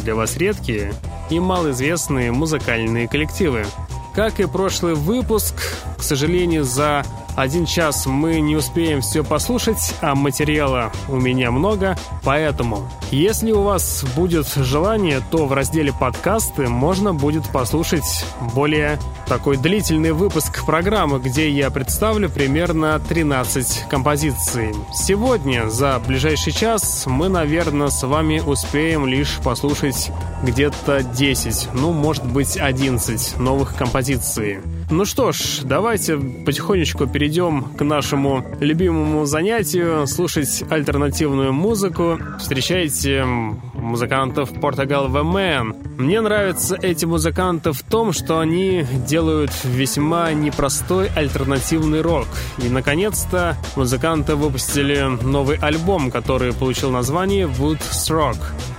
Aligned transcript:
для 0.00 0.14
вас 0.14 0.36
редкие 0.36 0.94
и 1.30 1.40
малоизвестные 1.40 2.32
музыкальные 2.32 3.08
коллективы. 3.08 3.64
Как 4.14 4.40
и 4.40 4.46
прошлый 4.46 4.94
выпуск, 4.94 5.54
к 5.98 6.02
сожалению, 6.02 6.64
за 6.64 7.04
один 7.36 7.66
час 7.66 8.06
мы 8.06 8.40
не 8.40 8.56
успеем 8.56 9.00
все 9.00 9.24
послушать, 9.24 9.94
а 10.00 10.14
материала 10.14 10.92
у 11.08 11.16
меня 11.16 11.50
много, 11.50 11.96
поэтому, 12.22 12.88
если 13.10 13.52
у 13.52 13.62
вас 13.62 14.04
будет 14.16 14.46
желание, 14.54 15.20
то 15.30 15.46
в 15.46 15.52
разделе 15.52 15.92
подкасты 15.92 16.68
можно 16.68 17.12
будет 17.14 17.48
послушать 17.50 18.24
более 18.54 18.98
такой 19.26 19.56
длительный 19.56 20.12
выпуск 20.12 20.64
программы, 20.64 21.18
где 21.18 21.50
я 21.50 21.70
представлю 21.70 22.28
примерно 22.28 23.00
13 23.00 23.86
композиций. 23.88 24.74
Сегодня, 24.92 25.68
за 25.68 26.00
ближайший 26.06 26.52
час, 26.52 27.04
мы, 27.06 27.28
наверное, 27.28 27.88
с 27.88 28.02
вами 28.06 28.40
успеем 28.44 29.06
лишь 29.06 29.38
послушать 29.42 30.10
где-то 30.42 31.02
10, 31.02 31.70
ну, 31.72 31.92
может 31.92 32.24
быть, 32.24 32.56
11 32.56 33.38
новых 33.38 33.74
композиций. 33.74 34.58
Ну 34.94 35.04
что 35.04 35.32
ж, 35.32 35.62
давайте 35.64 36.16
потихонечку 36.16 37.08
перейдем 37.08 37.64
к 37.64 37.82
нашему 37.82 38.44
любимому 38.60 39.24
занятию 39.24 40.06
слушать 40.06 40.62
альтернативную 40.70 41.52
музыку. 41.52 42.20
Встречайте 42.38 43.24
музыкантов 43.24 44.52
Portugal 44.52 45.08
The 45.10 45.24
Man. 45.24 45.98
Мне 45.98 46.20
нравятся 46.20 46.76
эти 46.80 47.06
музыканты 47.06 47.72
в 47.72 47.82
том, 47.82 48.12
что 48.12 48.38
они 48.38 48.86
делают 49.08 49.50
весьма 49.64 50.32
непростой 50.32 51.08
альтернативный 51.16 52.00
рок. 52.00 52.28
И, 52.58 52.68
наконец-то, 52.68 53.56
музыканты 53.74 54.36
выпустили 54.36 55.00
новый 55.24 55.56
альбом, 55.56 56.12
который 56.12 56.52
получил 56.52 56.90
название 56.90 57.46
Woods 57.46 58.10
Rock. 58.10 58.36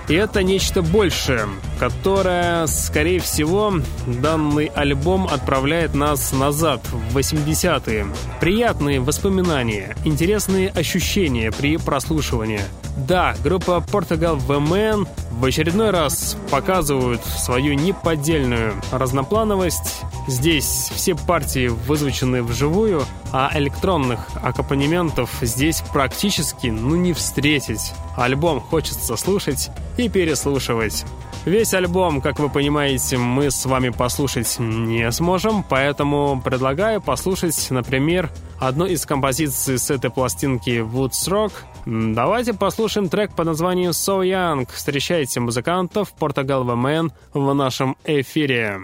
И 0.08 0.14
это 0.14 0.42
нечто 0.44 0.82
большее, 0.82 1.46
которое, 1.80 2.66
скорее 2.66 3.18
всего, 3.18 3.74
данный 4.06 4.66
альбом 4.66 5.26
отправляет 5.26 5.94
нас 6.06 6.30
назад, 6.30 6.80
в 6.92 7.18
80-е. 7.18 8.06
Приятные 8.38 9.00
воспоминания, 9.00 9.96
интересные 10.04 10.68
ощущения 10.68 11.50
при 11.50 11.78
прослушивании. 11.78 12.60
Да, 12.96 13.34
группа 13.42 13.84
Portugal 13.84 14.38
The 14.46 14.64
Man 14.64 15.08
в 15.32 15.44
очередной 15.44 15.90
раз 15.90 16.36
показывают 16.48 17.22
свою 17.24 17.74
неподдельную 17.74 18.74
разноплановость. 18.92 20.00
Здесь 20.28 20.92
все 20.94 21.16
партии 21.16 21.66
вызвучены 21.66 22.44
вживую, 22.44 23.04
а 23.32 23.50
электронных 23.54 24.20
аккомпанементов 24.40 25.30
здесь 25.40 25.82
практически 25.92 26.68
ну 26.68 26.94
не 26.94 27.14
встретить. 27.14 27.92
Альбом 28.16 28.60
хочется 28.60 29.16
слушать 29.16 29.70
и 29.96 30.08
переслушивать. 30.08 31.04
Весь 31.46 31.74
альбом, 31.74 32.20
как 32.20 32.40
вы 32.40 32.48
понимаете, 32.48 33.18
мы 33.18 33.52
с 33.52 33.64
вами 33.66 33.90
послушать 33.90 34.56
не 34.58 35.12
сможем, 35.12 35.62
поэтому 35.62 36.42
предлагаю 36.44 37.00
послушать, 37.00 37.70
например, 37.70 38.30
одну 38.58 38.84
из 38.84 39.06
композиций 39.06 39.78
с 39.78 39.88
этой 39.88 40.10
пластинки 40.10 40.80
Woods 40.80 41.28
Rock. 41.28 41.52
Давайте 41.86 42.52
послушаем 42.52 43.08
трек 43.08 43.32
под 43.36 43.46
названием 43.46 43.92
So 43.92 44.24
Young. 44.24 44.68
Встречайте 44.72 45.38
музыкантов 45.38 46.12
The 46.18 46.74
Man 46.74 47.12
в 47.32 47.54
нашем 47.54 47.96
эфире. 48.04 48.80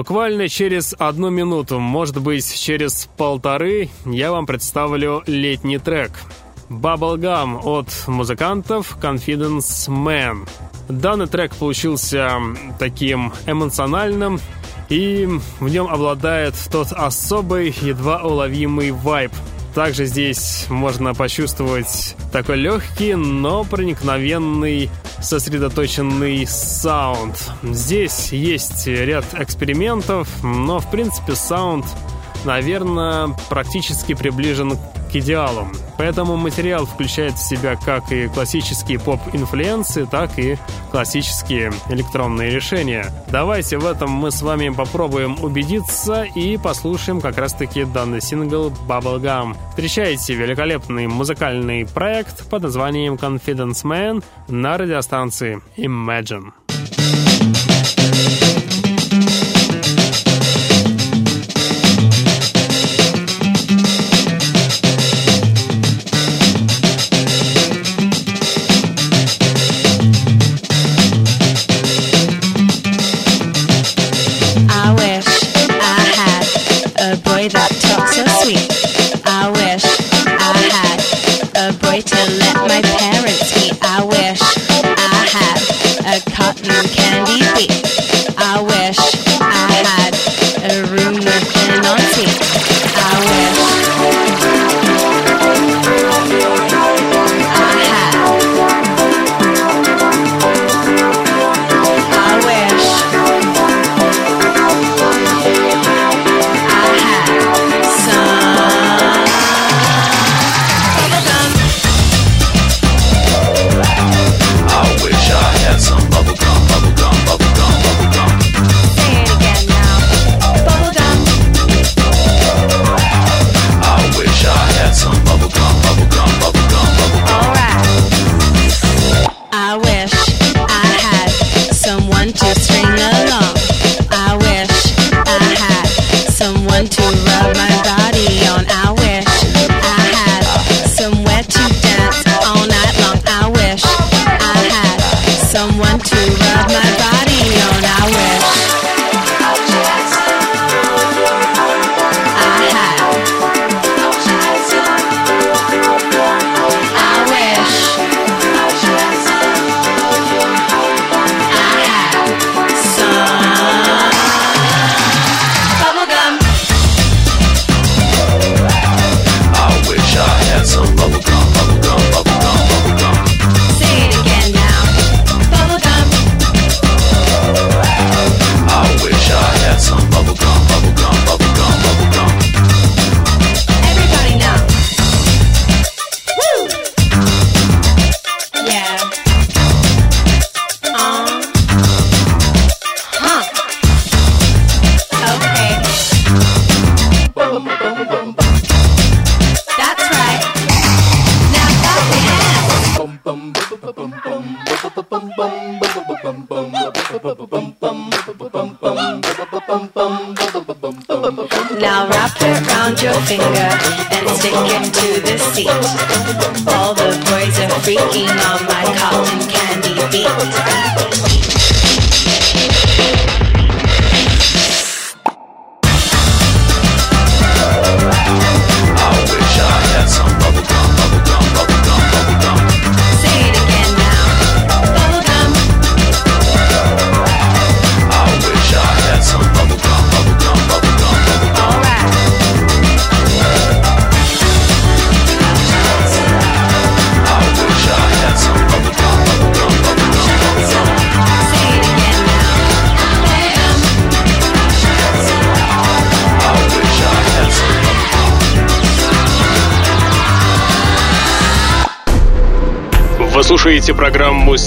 Буквально 0.00 0.48
через 0.48 0.94
одну 0.98 1.28
минуту, 1.28 1.78
может 1.78 2.22
быть, 2.22 2.58
через 2.58 3.06
полторы, 3.18 3.90
я 4.06 4.32
вам 4.32 4.46
представлю 4.46 5.22
летний 5.26 5.76
трек. 5.76 6.12
Bubblegum 6.70 7.60
от 7.62 7.88
музыкантов 8.06 8.96
Confidence 8.98 9.90
Man. 9.90 10.48
Данный 10.88 11.26
трек 11.26 11.54
получился 11.54 12.30
таким 12.78 13.34
эмоциональным, 13.46 14.40
и 14.88 15.28
в 15.60 15.68
нем 15.68 15.86
обладает 15.86 16.54
тот 16.72 16.92
особый, 16.92 17.74
едва 17.82 18.22
уловимый 18.22 18.92
вайб. 18.92 19.32
Также 19.74 20.06
здесь 20.06 20.66
можно 20.68 21.14
почувствовать 21.14 22.16
такой 22.32 22.56
легкий, 22.56 23.14
но 23.14 23.64
проникновенный, 23.64 24.90
сосредоточенный 25.20 26.46
саунд. 26.46 27.36
Здесь 27.62 28.32
есть 28.32 28.86
ряд 28.86 29.24
экспериментов, 29.34 30.28
но 30.42 30.80
в 30.80 30.90
принципе 30.90 31.34
саунд, 31.34 31.86
наверное, 32.44 33.36
практически 33.48 34.14
приближен 34.14 34.76
к 35.10 35.16
идеалу. 35.16 35.68
Поэтому 35.98 36.36
материал 36.36 36.86
включает 36.86 37.34
в 37.34 37.46
себя 37.46 37.76
как 37.76 38.10
и 38.12 38.28
классические 38.28 38.98
поп-инфлюенции, 38.98 40.06
так 40.10 40.38
и 40.38 40.56
классические 40.90 41.72
электронные 41.88 42.50
решения. 42.50 43.12
Давайте 43.30 43.78
в 43.78 43.86
этом 43.86 44.10
мы 44.10 44.30
с 44.30 44.40
вами 44.42 44.70
попробуем 44.70 45.42
убедиться 45.42 46.22
и 46.22 46.56
послушаем 46.56 47.20
как 47.20 47.36
раз-таки 47.38 47.84
данный 47.84 48.20
сингл 48.20 48.72
Bubblegum. 48.88 49.56
Встречайте 49.70 50.34
великолепный 50.34 51.06
музыкальный 51.06 51.86
проект 51.86 52.48
под 52.48 52.62
названием 52.62 53.14
Confidence 53.14 53.84
Man 53.84 54.24
на 54.48 54.78
радиостанции 54.78 55.60
Imagine. 55.76 56.52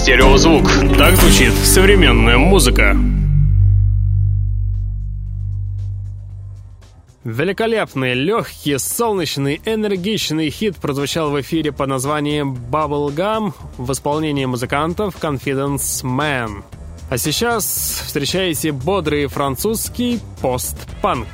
«Стереозвук». 0.04 0.70
Так 0.98 1.16
звучит 1.16 1.54
современная 1.54 2.38
музыка. 2.38 2.98
Великолепный, 7.24 8.14
легкий, 8.14 8.78
солнечный, 8.80 9.62
энергичный 9.64 10.50
хит 10.50 10.76
прозвучал 10.76 11.32
в 11.32 11.40
эфире 11.40 11.72
под 11.72 11.88
названием 11.88 12.54
Bubblegum 12.54 13.54
в 13.78 13.90
исполнении 13.94 14.44
музыкантов 14.44 15.16
Confidence 15.22 16.04
Man. 16.04 16.66
А 17.10 17.18
сейчас 17.18 18.04
встречаете 18.06 18.74
бодрый 18.74 19.28
французский 19.28 20.20
постпанк. 20.42 21.30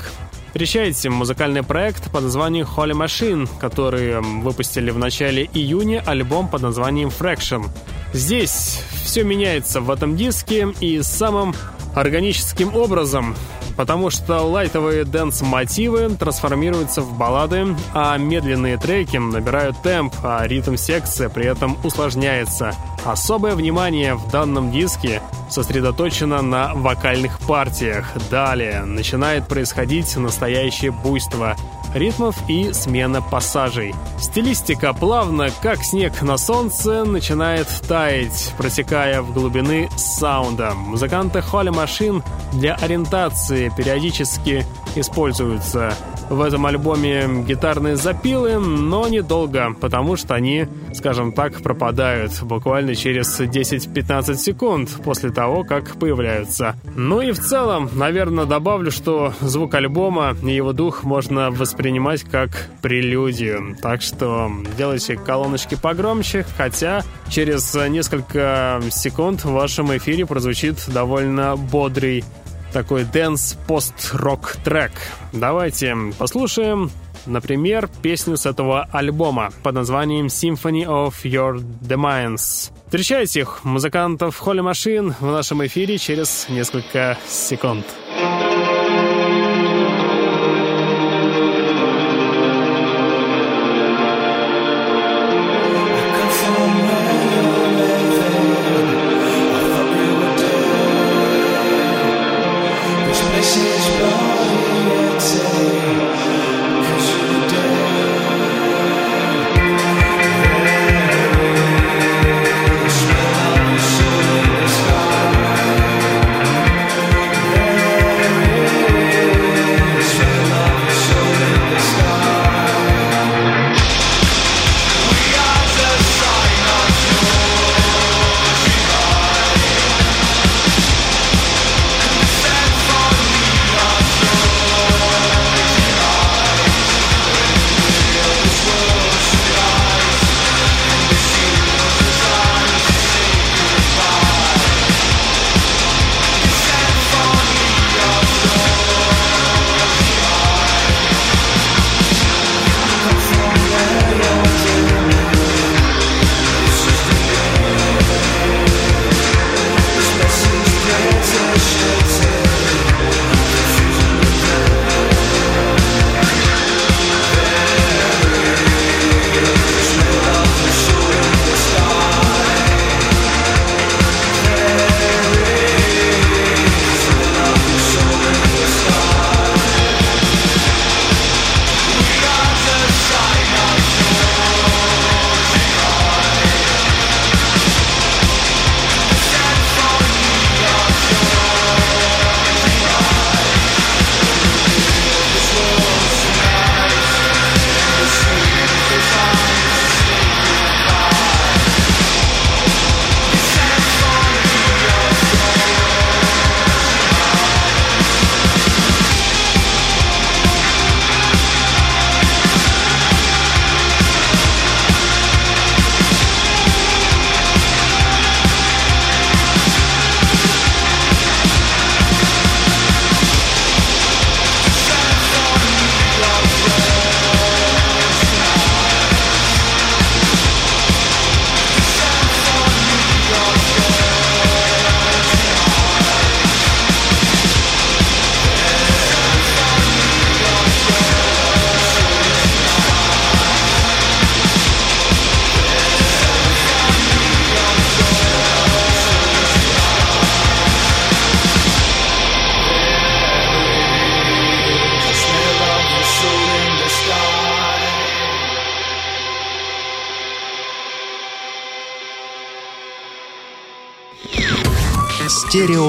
Встречайте 0.49 1.09
музыкальный 1.09 1.63
проект 1.63 2.11
под 2.11 2.21
названием 2.21 2.67
Holy 2.67 2.93
Machine, 2.93 3.49
который 3.59 4.21
выпустили 4.21 4.91
в 4.91 4.99
начале 4.99 5.49
июня 5.55 6.03
альбом 6.05 6.47
под 6.47 6.61
названием 6.61 7.09
Fraction. 7.09 7.65
Здесь 8.13 8.81
все 9.03 9.23
меняется 9.23 9.81
в 9.81 9.91
этом 9.91 10.15
диске 10.15 10.67
и 10.79 11.01
самым 11.01 11.53
органическим 11.95 12.75
образом 12.75 13.35
потому 13.79 14.09
что 14.09 14.41
лайтовые 14.41 15.05
дэнс-мотивы 15.05 16.09
трансформируются 16.09 17.01
в 17.01 17.17
баллады, 17.17 17.77
а 17.93 18.17
медленные 18.17 18.77
треки 18.77 19.15
набирают 19.15 19.81
темп, 19.81 20.13
а 20.21 20.45
ритм-секция 20.45 21.29
при 21.29 21.45
этом 21.45 21.77
усложняется. 21.85 22.75
Особое 23.05 23.55
внимание 23.55 24.15
в 24.15 24.29
данном 24.31 24.69
диске 24.69 25.21
сосредоточено 25.49 26.41
на 26.41 26.73
вокальных 26.73 27.39
партиях. 27.39 28.11
Далее 28.29 28.83
начинает 28.83 29.47
происходить 29.47 30.13
настоящее 30.17 30.91
буйство 30.91 31.55
ритмов 31.93 32.35
и 32.47 32.73
смена 32.73 33.21
пассажей. 33.21 33.93
Стилистика 34.19 34.93
плавно, 34.93 35.49
как 35.61 35.83
снег 35.83 36.21
на 36.21 36.37
солнце, 36.37 37.05
начинает 37.05 37.67
таять, 37.87 38.53
протекая 38.57 39.21
в 39.21 39.33
глубины 39.33 39.89
саунда. 39.97 40.73
Музыканты 40.75 41.41
Холли 41.41 41.69
Машин 41.69 42.23
для 42.51 42.75
ориентации 42.75 43.71
периодически 43.75 44.65
используются 44.95 45.93
в 46.29 46.41
этом 46.41 46.65
альбоме 46.65 47.43
гитарные 47.47 47.95
запилы, 47.95 48.59
но 48.59 49.07
недолго, 49.07 49.73
потому 49.79 50.15
что 50.15 50.35
они, 50.35 50.67
скажем 50.93 51.31
так, 51.31 51.61
пропадают 51.61 52.41
буквально 52.43 52.95
через 52.95 53.39
10-15 53.39 54.35
секунд 54.35 54.89
после 55.03 55.31
того, 55.31 55.63
как 55.63 55.97
появляются. 55.99 56.75
Ну 56.95 57.21
и 57.21 57.31
в 57.31 57.39
целом, 57.39 57.89
наверное, 57.93 58.45
добавлю, 58.45 58.91
что 58.91 59.33
звук 59.41 59.73
альбома 59.73 60.35
и 60.43 60.51
его 60.51 60.73
дух 60.73 61.03
можно 61.03 61.51
воспринимать 61.51 62.23
как 62.23 62.69
прелюдию. 62.81 63.75
Так 63.81 64.01
что 64.01 64.51
делайте 64.77 65.17
колоночки 65.17 65.75
погромче, 65.75 66.45
хотя 66.57 67.03
через 67.29 67.73
несколько 67.89 68.81
секунд 68.91 69.43
в 69.43 69.51
вашем 69.51 69.95
эфире 69.97 70.25
прозвучит 70.25 70.83
довольно 70.87 71.55
бодрый 71.55 72.23
такой 72.71 73.03
дэнс-пост-рок 73.03 74.57
трек. 74.63 74.91
Давайте 75.33 75.95
послушаем, 76.17 76.91
например, 77.25 77.89
песню 78.01 78.37
с 78.37 78.45
этого 78.45 78.87
альбома 78.91 79.51
под 79.63 79.75
названием 79.75 80.27
Symphony 80.27 80.85
of 80.85 81.13
Your 81.23 81.63
Demands. 81.81 82.71
Встречайте 82.85 83.41
их, 83.41 83.63
музыкантов 83.63 84.37
Холли 84.37 84.61
Машин, 84.61 85.13
в 85.19 85.25
нашем 85.31 85.65
эфире 85.65 85.97
через 85.97 86.47
несколько 86.49 87.17
секунд. 87.27 87.85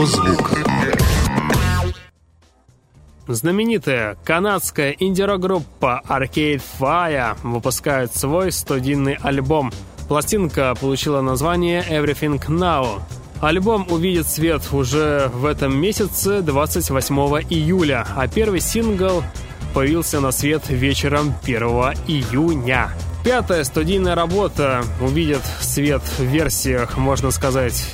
Стереозвук. 0.06 0.50
Знаменитая 3.26 4.16
канадская 4.24 4.96
инди-рок-группа 4.98 6.02
Arcade 6.08 6.62
Fire 6.78 7.36
выпускает 7.42 8.14
свой 8.16 8.50
студийный 8.50 9.18
альбом. 9.20 9.72
Пластинка 10.08 10.74
получила 10.80 11.20
название 11.20 11.84
Everything 11.88 12.40
Now. 12.48 13.00
Альбом 13.40 13.86
увидит 13.90 14.26
свет 14.26 14.62
уже 14.72 15.30
в 15.32 15.44
этом 15.44 15.78
месяце, 15.78 16.42
28 16.42 17.16
июля, 17.50 18.06
а 18.16 18.26
первый 18.26 18.60
сингл 18.60 19.22
появился 19.74 20.20
на 20.20 20.32
свет 20.32 20.68
вечером 20.68 21.34
1 21.42 21.62
июня. 22.08 22.90
Пятая 23.22 23.64
студийная 23.64 24.14
работа 24.14 24.82
увидит 25.00 25.42
свет 25.60 26.02
в 26.18 26.22
версиях, 26.22 26.96
можно 26.96 27.30
сказать, 27.30 27.84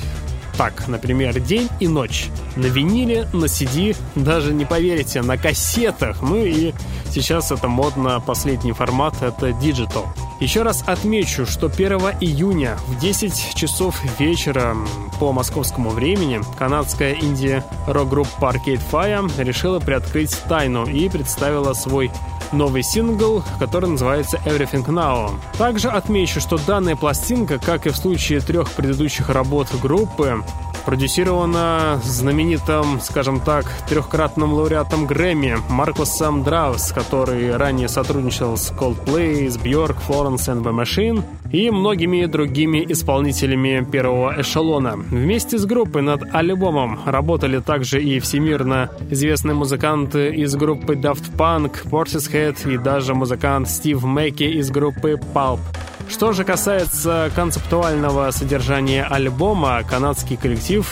так, 0.57 0.87
например, 0.87 1.39
день 1.39 1.69
и 1.79 1.87
ночь. 1.87 2.29
На 2.55 2.65
виниле, 2.65 3.27
на 3.31 3.45
CD, 3.45 3.95
даже 4.15 4.53
не 4.53 4.65
поверите, 4.65 5.21
на 5.21 5.37
кассетах. 5.37 6.21
Ну 6.21 6.43
и 6.43 6.73
сейчас 7.11 7.51
это 7.51 7.67
модно, 7.67 8.21
последний 8.25 8.71
формат— 8.71 9.15
это 9.21 9.49
Digital. 9.49 10.05
Еще 10.39 10.63
раз 10.63 10.83
отмечу, 10.85 11.45
что 11.45 11.67
1 11.67 11.97
июня 12.21 12.77
в 12.87 12.99
10 12.99 13.55
часов 13.55 13.99
вечера 14.19 14.75
по 15.19 15.31
московскому 15.31 15.89
времени 15.89 16.41
канадская 16.57 17.13
инди-рок-группа 17.13 18.51
Arcade 18.53 18.81
Fire 18.91 19.31
решила 19.43 19.79
приоткрыть 19.79 20.37
тайну 20.47 20.85
и 20.85 21.09
представила 21.09 21.73
свой 21.73 22.11
новый 22.51 22.83
сингл, 22.83 23.43
который 23.59 23.89
называется 23.89 24.39
Everything 24.45 24.85
Now. 24.85 25.33
Также 25.57 25.89
отмечу, 25.89 26.39
что 26.39 26.57
данная 26.57 26.95
пластинка, 26.95 27.59
как 27.59 27.87
и 27.87 27.89
в 27.89 27.97
случае 27.97 28.39
трех 28.39 28.71
предыдущих 28.71 29.29
работ 29.29 29.67
группы, 29.81 30.43
продюсирована 30.87 31.99
знаменитым, 32.01 33.01
скажем 33.01 33.41
так, 33.41 33.65
трехкратным 33.89 34.53
лауреатом 34.53 35.05
Грэмми 35.05 35.57
Маркусом 35.67 36.43
Драус, 36.45 36.93
который 36.93 37.57
ранее 37.57 37.89
сотрудничал 37.89 38.55
с 38.55 38.71
Coldplay, 38.71 39.49
с 39.49 39.57
Björk, 39.57 39.97
Florence 40.07 40.47
and 40.47 40.63
the 40.63 40.71
Machine 40.71 41.25
и 41.51 41.69
многими 41.71 42.25
другими 42.25 42.85
исполнителями 42.87 43.85
первого 43.91 44.39
эшелона. 44.39 44.95
Вместе 44.95 45.57
с 45.57 45.65
группой 45.65 46.03
над 46.03 46.23
альбомом 46.33 47.01
работали 47.05 47.59
также 47.59 48.01
и 48.01 48.21
всемирно 48.21 48.89
известные 49.09 49.55
музыканты 49.55 50.33
из 50.33 50.55
группы 50.55 50.95
Daft 50.95 51.35
Punk, 51.35 51.83
Portishead 51.89 52.73
и 52.73 52.77
даже 52.77 53.13
музыкант 53.13 53.69
Стив 53.69 54.01
Мэкки 54.03 54.43
из 54.43 54.71
группы 54.71 55.19
Pulp. 55.33 55.59
Что 56.09 56.31
же 56.31 56.43
касается 56.43 57.31
концептуального 57.35 58.31
содержания 58.31 59.03
альбома, 59.03 59.83
канадский 59.83 60.37
коллектив, 60.37 60.87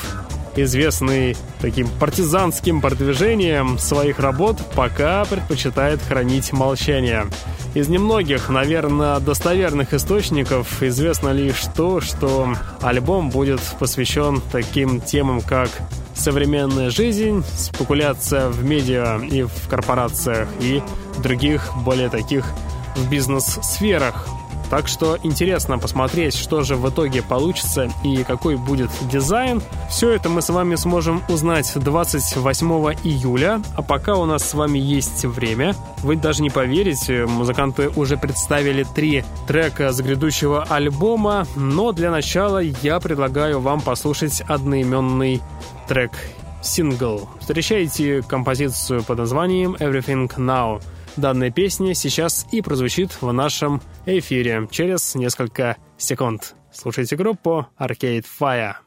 известный 0.56 1.36
таким 1.60 1.88
партизанским 1.88 2.82
продвижением 2.82 3.78
своих 3.78 4.19
работ, 4.19 4.58
пока 4.75 5.25
предпочитает 5.25 6.01
хранить 6.01 6.54
молчание. 6.54 7.25
Из 7.73 7.89
немногих, 7.89 8.49
наверное, 8.49 9.19
достоверных 9.19 9.93
источников 9.93 10.82
известно 10.82 11.30
лишь 11.30 11.63
то, 11.75 11.99
что 11.99 12.54
альбом 12.82 13.30
будет 13.30 13.60
посвящен 13.80 14.41
таким 14.51 15.01
темам, 15.01 15.41
как 15.41 15.69
современная 16.13 16.89
жизнь, 16.89 17.43
спекуляция 17.58 18.47
в 18.47 18.63
медиа 18.63 19.19
и 19.19 19.43
в 19.43 19.67
корпорациях 19.69 20.47
и 20.62 20.82
других 21.21 21.71
более 21.84 22.10
таких 22.10 22.45
в 22.95 23.10
бизнес-сферах. 23.10 24.28
Так 24.69 24.88
что 24.88 25.17
интересно 25.23 25.78
посмотреть, 25.78 26.36
что 26.36 26.63
же 26.63 26.75
в 26.75 26.89
итоге 26.89 27.21
получится 27.21 27.89
и 28.04 28.23
какой 28.23 28.56
будет 28.56 28.89
дизайн. 29.12 29.62
Все 29.89 30.12
это 30.12 30.30
мы 30.30 30.41
с 30.41 30.49
вами 30.49 30.75
сможем 30.75 31.23
узнать 31.30 31.71
28 31.75 32.67
июля. 33.04 33.62
А 33.75 33.82
пока 33.82 34.15
у 34.15 34.25
нас 34.25 34.43
с 34.43 34.54
вами 34.54 34.80
есть 34.80 35.25
время, 35.25 35.75
вы 35.99 36.15
даже 36.15 36.41
не 36.41 36.49
поверите, 36.49 37.25
музыканты 37.25 37.89
уже 37.89 38.17
представили 38.17 38.84
три 38.84 39.23
трека 39.47 39.91
с 39.91 40.01
грядущего 40.01 40.63
альбома, 40.63 41.45
но 41.56 41.91
для 41.91 42.12
начала 42.12 42.60
я 42.60 42.99
предлагаю 42.99 43.60
вам 43.60 43.82
послушать 43.82 44.41
одноименный 44.41 45.41
трек 45.88 46.12
сингл. 46.62 47.30
Встречайте 47.39 48.23
композицию 48.23 49.04
под 49.04 49.19
названием 49.19 49.75
Everything 49.75 50.28
Now– 50.38 50.82
Данная 51.17 51.49
песня 51.49 51.93
сейчас 51.93 52.45
и 52.51 52.62
прозвучит 52.62 53.21
в 53.21 53.32
нашем 53.32 53.82
эфире 54.06 54.67
через 54.69 55.15
несколько 55.15 55.78
секунд. 55.97 56.56
Слушайте 56.73 57.15
группу 57.15 57.67
Arcade 57.80 58.25
Fire. 58.39 58.85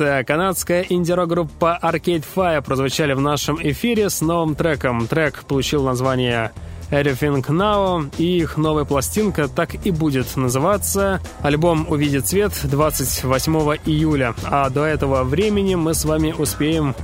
Знаменитая 0.00 0.24
канадская 0.24 0.86
инди-рок-группа 0.88 1.78
Arcade 1.82 2.24
Fire 2.34 2.62
прозвучали 2.62 3.12
в 3.12 3.20
нашем 3.20 3.58
эфире 3.60 4.08
с 4.08 4.22
новым 4.22 4.54
треком. 4.54 5.06
Трек 5.06 5.44
получил 5.44 5.84
название 5.84 6.52
Everything 6.90 7.44
Now, 7.44 8.10
и 8.16 8.38
их 8.38 8.56
новая 8.56 8.86
пластинка 8.86 9.46
так 9.46 9.74
и 9.84 9.90
будет 9.90 10.36
называться. 10.36 11.20
Альбом 11.42 11.84
увидит 11.86 12.26
свет 12.26 12.52
28 12.62 13.52
июля, 13.84 14.34
а 14.44 14.70
до 14.70 14.86
этого 14.86 15.22
времени 15.22 15.74
мы 15.74 15.92
с 15.92 16.06
вами 16.06 16.32
успеем 16.32 16.94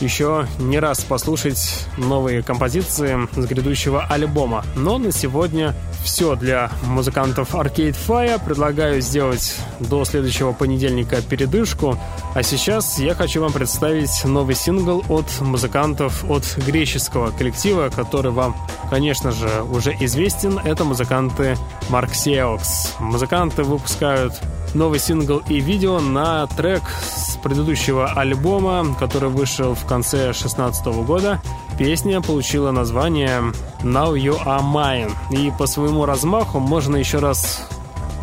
еще 0.00 0.46
не 0.58 0.78
раз 0.78 1.00
послушать 1.00 1.86
новые 1.96 2.42
композиции 2.42 3.28
с 3.34 3.46
грядущего 3.46 4.04
альбома. 4.04 4.64
Но 4.76 4.98
на 4.98 5.12
сегодня 5.12 5.74
все 6.04 6.36
для 6.36 6.70
музыкантов 6.84 7.54
Arcade 7.54 7.96
Fire. 8.06 8.40
Предлагаю 8.44 9.00
сделать 9.00 9.56
до 9.80 10.04
следующего 10.04 10.52
понедельника 10.52 11.22
передышку. 11.22 11.98
А 12.34 12.42
сейчас 12.42 12.98
я 12.98 13.14
хочу 13.14 13.40
вам 13.40 13.52
представить 13.52 14.24
новый 14.24 14.54
сингл 14.54 15.02
от 15.08 15.26
музыкантов 15.40 16.24
от 16.30 16.44
греческого 16.66 17.30
коллектива, 17.30 17.88
который 17.88 18.32
вам, 18.32 18.54
конечно 18.90 19.30
же, 19.32 19.62
уже 19.62 19.96
известен. 20.00 20.58
Это 20.58 20.84
музыканты 20.84 21.56
Марксеокс. 21.88 22.94
Музыканты 23.00 23.62
выпускают 23.62 24.34
новый 24.74 24.98
сингл 24.98 25.42
и 25.48 25.60
видео 25.60 26.00
на 26.00 26.46
трек 26.48 26.82
с 27.02 27.36
предыдущего 27.36 28.06
альбома, 28.06 28.94
который 28.98 29.28
вышел 29.28 29.74
в 29.74 29.84
конце 29.86 30.24
2016 30.24 30.86
года. 31.06 31.40
Песня 31.78 32.20
получила 32.20 32.70
название 32.70 33.40
Now 33.82 34.14
You 34.14 34.42
Are 34.44 34.62
Mine. 34.62 35.12
И 35.30 35.52
по 35.56 35.66
своему 35.66 36.06
размаху 36.06 36.58
можно 36.58 36.96
еще 36.96 37.18
раз, 37.18 37.68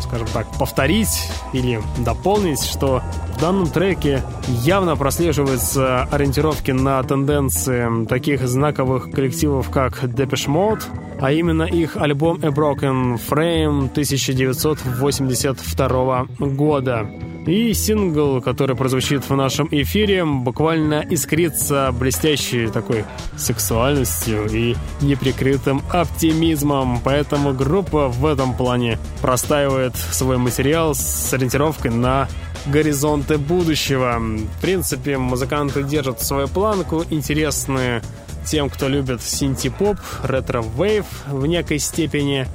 скажем 0.00 0.26
так, 0.32 0.46
повторить 0.58 1.30
или 1.52 1.82
дополнить, 1.98 2.62
что 2.62 3.02
данном 3.42 3.66
треке 3.66 4.22
явно 4.46 4.94
прослеживаются 4.94 6.04
ориентировки 6.04 6.70
на 6.70 7.02
тенденции 7.02 8.06
таких 8.06 8.46
знаковых 8.46 9.10
коллективов, 9.10 9.68
как 9.68 10.04
Depeche 10.04 10.46
Mode, 10.46 10.84
а 11.20 11.32
именно 11.32 11.64
их 11.64 11.96
альбом 11.96 12.38
A 12.44 12.50
Broken 12.50 13.18
Frame 13.18 13.90
1982 13.90 16.26
года. 16.38 17.10
И 17.44 17.74
сингл, 17.74 18.40
который 18.40 18.76
прозвучит 18.76 19.28
в 19.28 19.34
нашем 19.34 19.66
эфире, 19.72 20.24
буквально 20.24 21.04
искрится 21.10 21.92
блестящей 21.92 22.68
такой 22.68 23.04
сексуальностью 23.36 24.46
и 24.52 24.76
неприкрытым 25.00 25.82
оптимизмом. 25.90 27.00
Поэтому 27.02 27.52
группа 27.52 28.06
в 28.06 28.24
этом 28.24 28.54
плане 28.54 29.00
простаивает 29.20 29.96
свой 29.96 30.38
материал 30.38 30.94
с 30.94 31.34
ориентировкой 31.34 31.90
на 31.90 32.28
горизонты 32.66 33.38
будущего. 33.38 34.18
В 34.18 34.60
принципе, 34.60 35.18
музыканты 35.18 35.82
держат 35.82 36.20
свою 36.20 36.48
планку, 36.48 37.04
интересные 37.10 38.02
тем, 38.46 38.68
кто 38.70 38.88
любит 38.88 39.22
синти-поп, 39.22 39.96
ретро-вейв 40.22 41.06
в 41.26 41.46
некой 41.46 41.78
степени. 41.78 42.46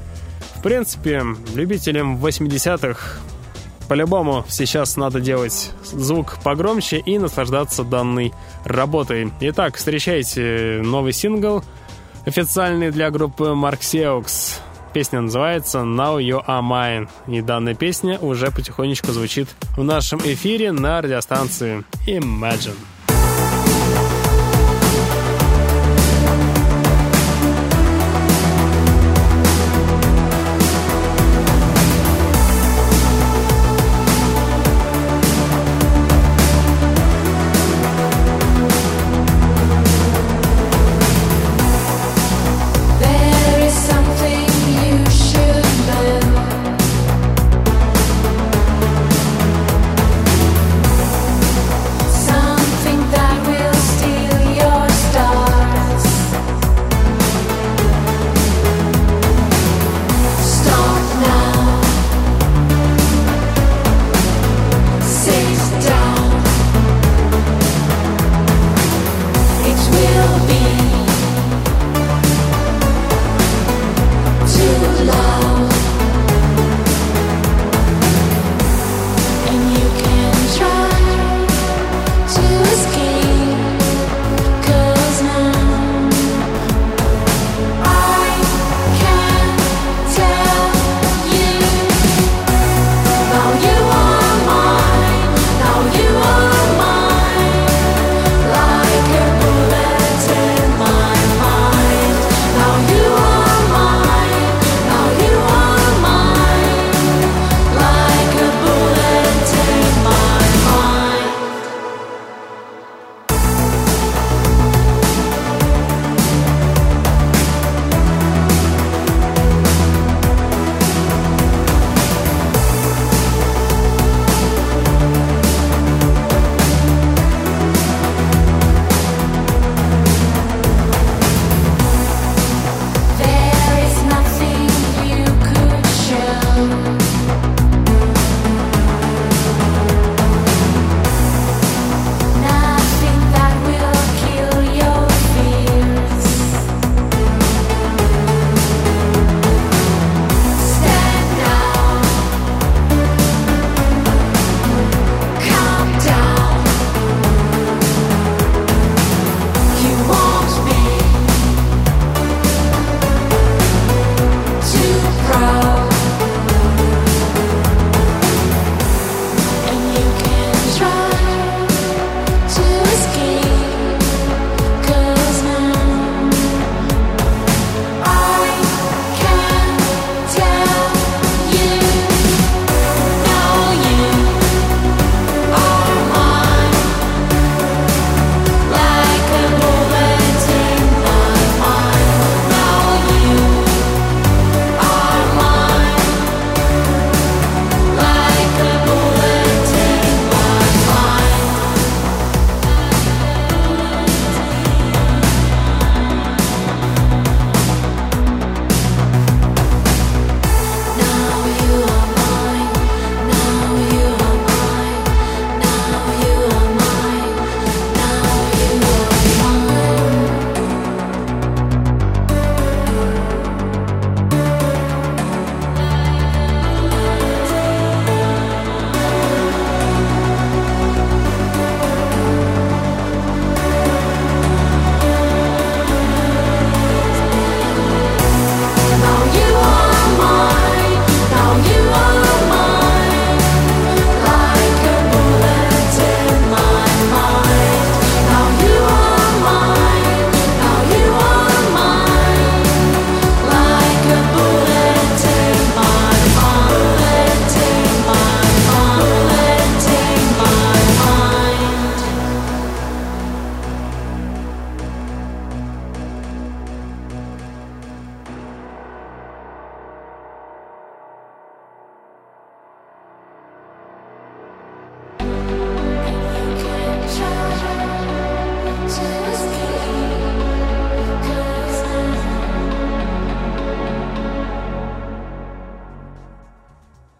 В 0.55 0.61
принципе, 0.61 1.23
любителям 1.55 2.17
80-х 2.17 3.19
по-любому 3.87 4.43
сейчас 4.49 4.97
надо 4.97 5.21
делать 5.21 5.71
звук 5.83 6.39
погромче 6.43 6.97
и 6.97 7.17
наслаждаться 7.17 7.83
данной 7.83 8.33
работой. 8.65 9.31
Итак, 9.39 9.77
встречайте 9.77 10.81
новый 10.83 11.13
сингл, 11.13 11.63
официальный 12.25 12.91
для 12.91 13.09
группы 13.11 13.45
Mark 13.45 13.79
Песня 14.93 15.21
называется 15.21 15.80
Now 15.80 16.19
You 16.19 16.43
Are 16.45 16.62
Mine. 16.62 17.10
И 17.28 17.41
данная 17.41 17.76
песня 17.76 18.17
уже 18.19 18.52
потихонечку 18.52 19.12
звучит 19.12 19.50
в 19.76 19.84
нашем 19.84 20.19
эфире 20.19 20.71
на 20.71 21.02
радиостанции 21.02 21.84
Imagine. 22.08 22.78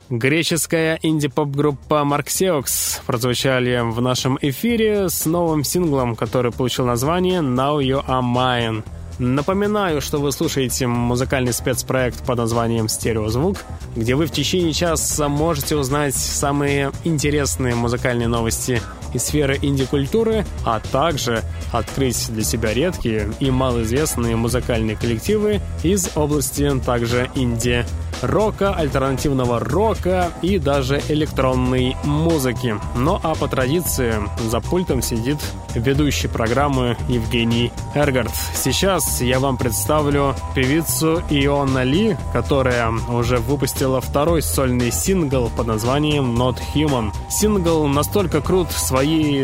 Греческая 0.10 0.98
инди-поп-группа 1.04 2.06
Marxeox 2.10 3.02
прозвучали 3.06 3.82
в 3.84 4.00
нашем 4.00 4.40
эфире 4.42 5.10
с 5.10 5.26
новым 5.26 5.66
синглом, 5.66 6.16
который 6.16 6.54
получил 6.54 6.86
название 6.86 7.42
«Now 7.42 7.84
You 7.84 8.06
Are 8.08 8.24
Mine». 8.24 8.84
Напоминаю, 9.20 10.00
что 10.00 10.20
вы 10.20 10.32
слушаете 10.32 10.88
музыкальный 10.88 11.52
спецпроект 11.52 12.26
под 12.26 12.38
названием 12.38 12.88
«Стереозвук», 12.88 13.58
где 13.96 14.16
вы 14.16 14.28
в 14.28 14.32
течение 14.32 14.74
часа 14.74 15.28
можете 15.28 15.76
узнать 15.76 16.16
самые 16.16 16.92
интересные 17.04 17.76
музыкальные 17.76 18.28
новости 18.28 18.82
из 19.14 19.24
сферы 19.24 19.58
инди-культуры, 19.62 20.46
а 20.66 20.80
также 20.80 21.44
открыть 21.72 22.32
для 22.32 22.44
себя 22.44 22.74
редкие 22.74 23.32
и 23.40 23.52
малоизвестные 23.52 24.36
музыкальные 24.36 24.96
коллективы 24.96 25.62
из 25.84 26.10
области 26.16 26.68
также 26.86 27.30
инди 27.36 27.86
рока, 28.22 28.74
альтернативного 28.74 29.60
рока 29.60 30.32
и 30.42 30.60
даже 30.60 31.02
электронной 31.10 31.96
музыки. 32.04 32.76
Ну 32.96 33.20
а 33.22 33.36
по 33.36 33.48
традиции 33.48 34.16
за 34.50 34.60
пультом 34.60 35.02
сидит 35.02 35.38
ведущий 35.76 36.28
программы 36.28 36.98
Евгений 37.08 37.72
Эргард. 37.94 38.32
Сейчас 38.56 39.22
я 39.22 39.40
вам 39.40 39.58
представлю 39.58 40.36
певицу 40.56 41.22
Иона 41.30 41.84
Ли, 41.84 42.18
которая 42.34 42.92
уже 43.10 43.38
выпустила 43.38 44.02
второй 44.02 44.42
сольный 44.42 44.92
сингл 44.92 45.52
под 45.56 45.68
названием 45.68 46.36
Not 46.36 46.58
Human. 46.74 47.12
Сингл 47.30 47.88
настолько 47.88 48.42
крут 48.42 48.72
своей 48.72 48.97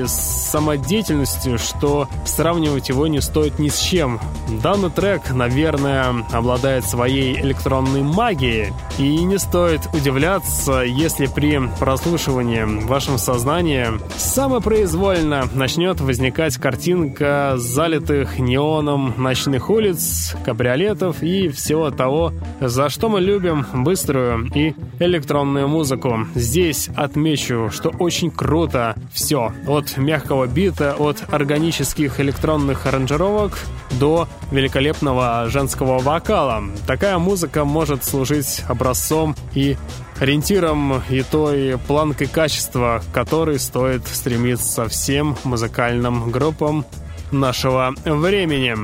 самодеятельностью, 0.08 1.58
что 1.58 2.08
сравнивать 2.26 2.90
его 2.90 3.08
не 3.08 3.22
стоит 3.22 3.60
ни 3.60 3.70
с 3.70 3.80
чем. 3.80 4.20
Данный 4.62 4.90
трек, 4.90 5.32
наверное, 5.32 6.26
обладает 6.32 6.86
своей 6.86 7.40
электронной 7.40 8.02
магией, 8.04 8.74
и 8.98 9.24
не 9.24 9.40
стоит 9.40 9.82
удивляться, 9.94 10.82
если 10.82 11.26
при 11.26 11.60
прослушивании 11.80 12.64
в 12.64 12.88
вашем 12.88 13.18
сознании 13.18 13.88
самопроизвольно 14.18 15.50
начнет 15.54 16.00
возникать 16.02 16.58
картинка 16.58 17.56
залитых 17.58 18.40
неоном 18.40 19.14
ночных 19.18 19.70
улиц, 19.70 20.36
кабриолетов 20.46 21.24
и 21.24 21.50
всего 21.50 21.90
того, 21.92 22.32
за 22.60 22.90
что 22.90 23.10
мы 23.10 23.22
любим 23.22 23.66
быструю 23.74 24.50
и 24.54 24.76
электронную 25.00 25.68
музыку. 25.68 26.28
Здесь 26.36 26.90
отмечу, 26.96 27.70
что 27.72 27.90
очень 27.90 28.32
круто 28.32 28.96
все. 29.12 29.43
От 29.68 29.98
мягкого 29.98 30.48
бита, 30.48 30.96
от 30.98 31.24
органических 31.34 32.20
электронных 32.20 32.86
аранжировок 32.86 33.58
до 34.00 34.28
великолепного 34.52 35.50
женского 35.50 36.00
вокала. 36.00 36.64
Такая 36.88 37.18
музыка 37.18 37.66
может 37.66 38.04
служить 38.04 38.64
образцом 38.68 39.36
и 39.54 39.78
ориентиром 40.20 41.02
и 41.10 41.24
той 41.24 41.78
планкой 41.88 42.28
качества, 42.28 43.02
к 43.10 43.14
которой 43.14 43.60
стоит 43.60 44.08
стремиться 44.08 44.88
всем 44.88 45.36
музыкальным 45.44 46.32
группам 46.32 46.86
нашего 47.32 47.94
времени. 48.06 48.76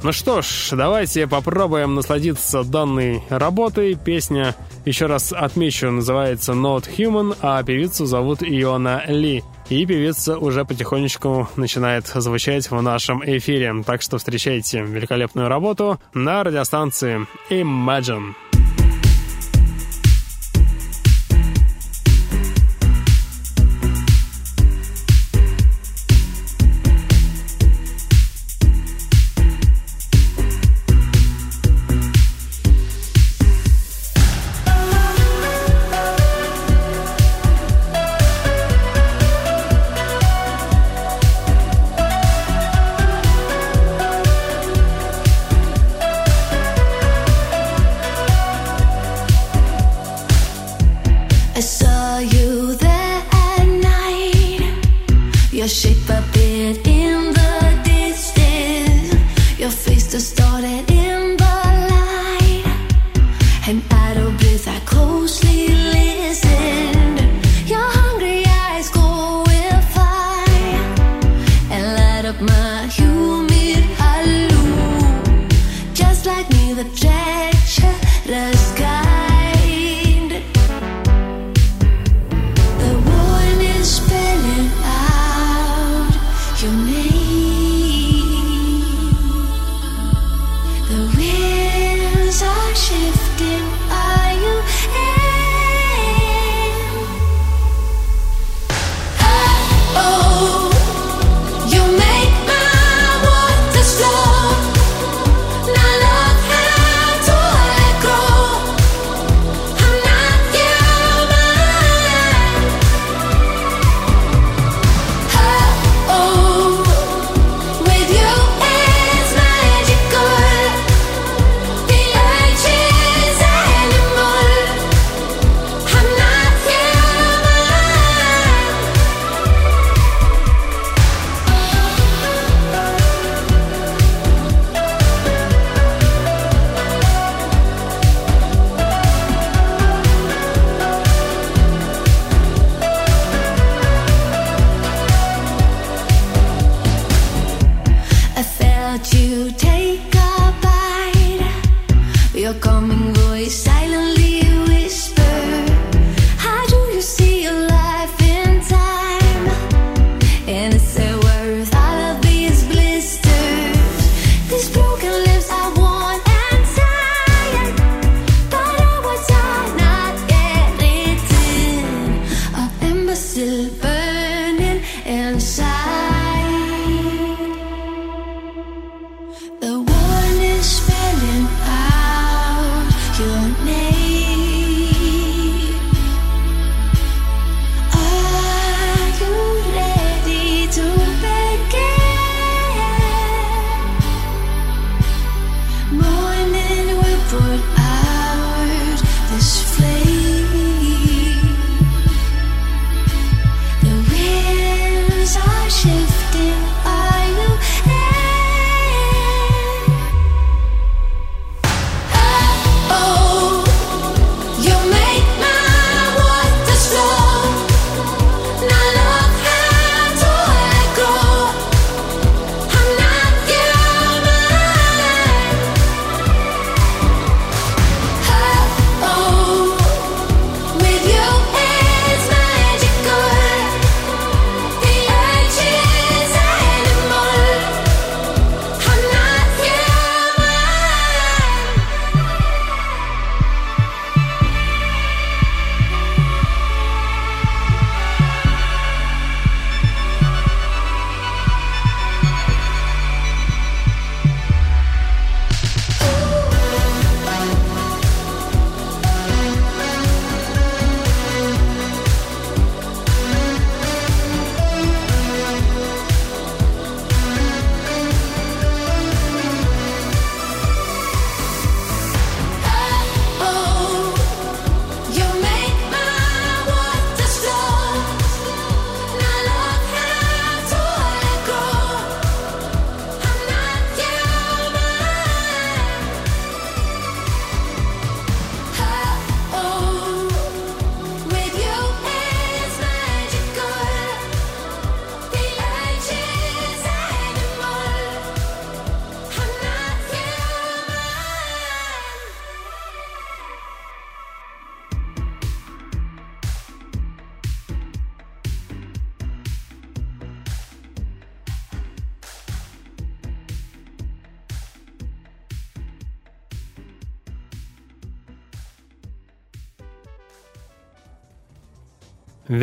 Ну 0.00 0.12
что 0.12 0.42
ж, 0.42 0.70
давайте 0.72 1.26
попробуем 1.26 1.96
насладиться 1.96 2.62
данной 2.62 3.20
работой. 3.30 3.96
Песня, 3.96 4.54
еще 4.84 5.06
раз 5.06 5.32
отмечу, 5.32 5.90
называется 5.90 6.52
Not 6.52 6.84
Human, 6.96 7.36
а 7.42 7.62
певицу 7.64 8.06
зовут 8.06 8.42
Иона 8.42 9.02
Ли. 9.08 9.42
И 9.70 9.84
певица 9.84 10.38
уже 10.38 10.64
потихонечку 10.64 11.48
начинает 11.56 12.06
звучать 12.06 12.70
в 12.70 12.80
нашем 12.80 13.22
эфире. 13.24 13.74
Так 13.84 14.00
что 14.00 14.18
встречайте 14.18 14.82
великолепную 14.82 15.48
работу 15.48 16.00
на 16.14 16.44
радиостанции 16.44 17.26
Imagine. 17.50 18.34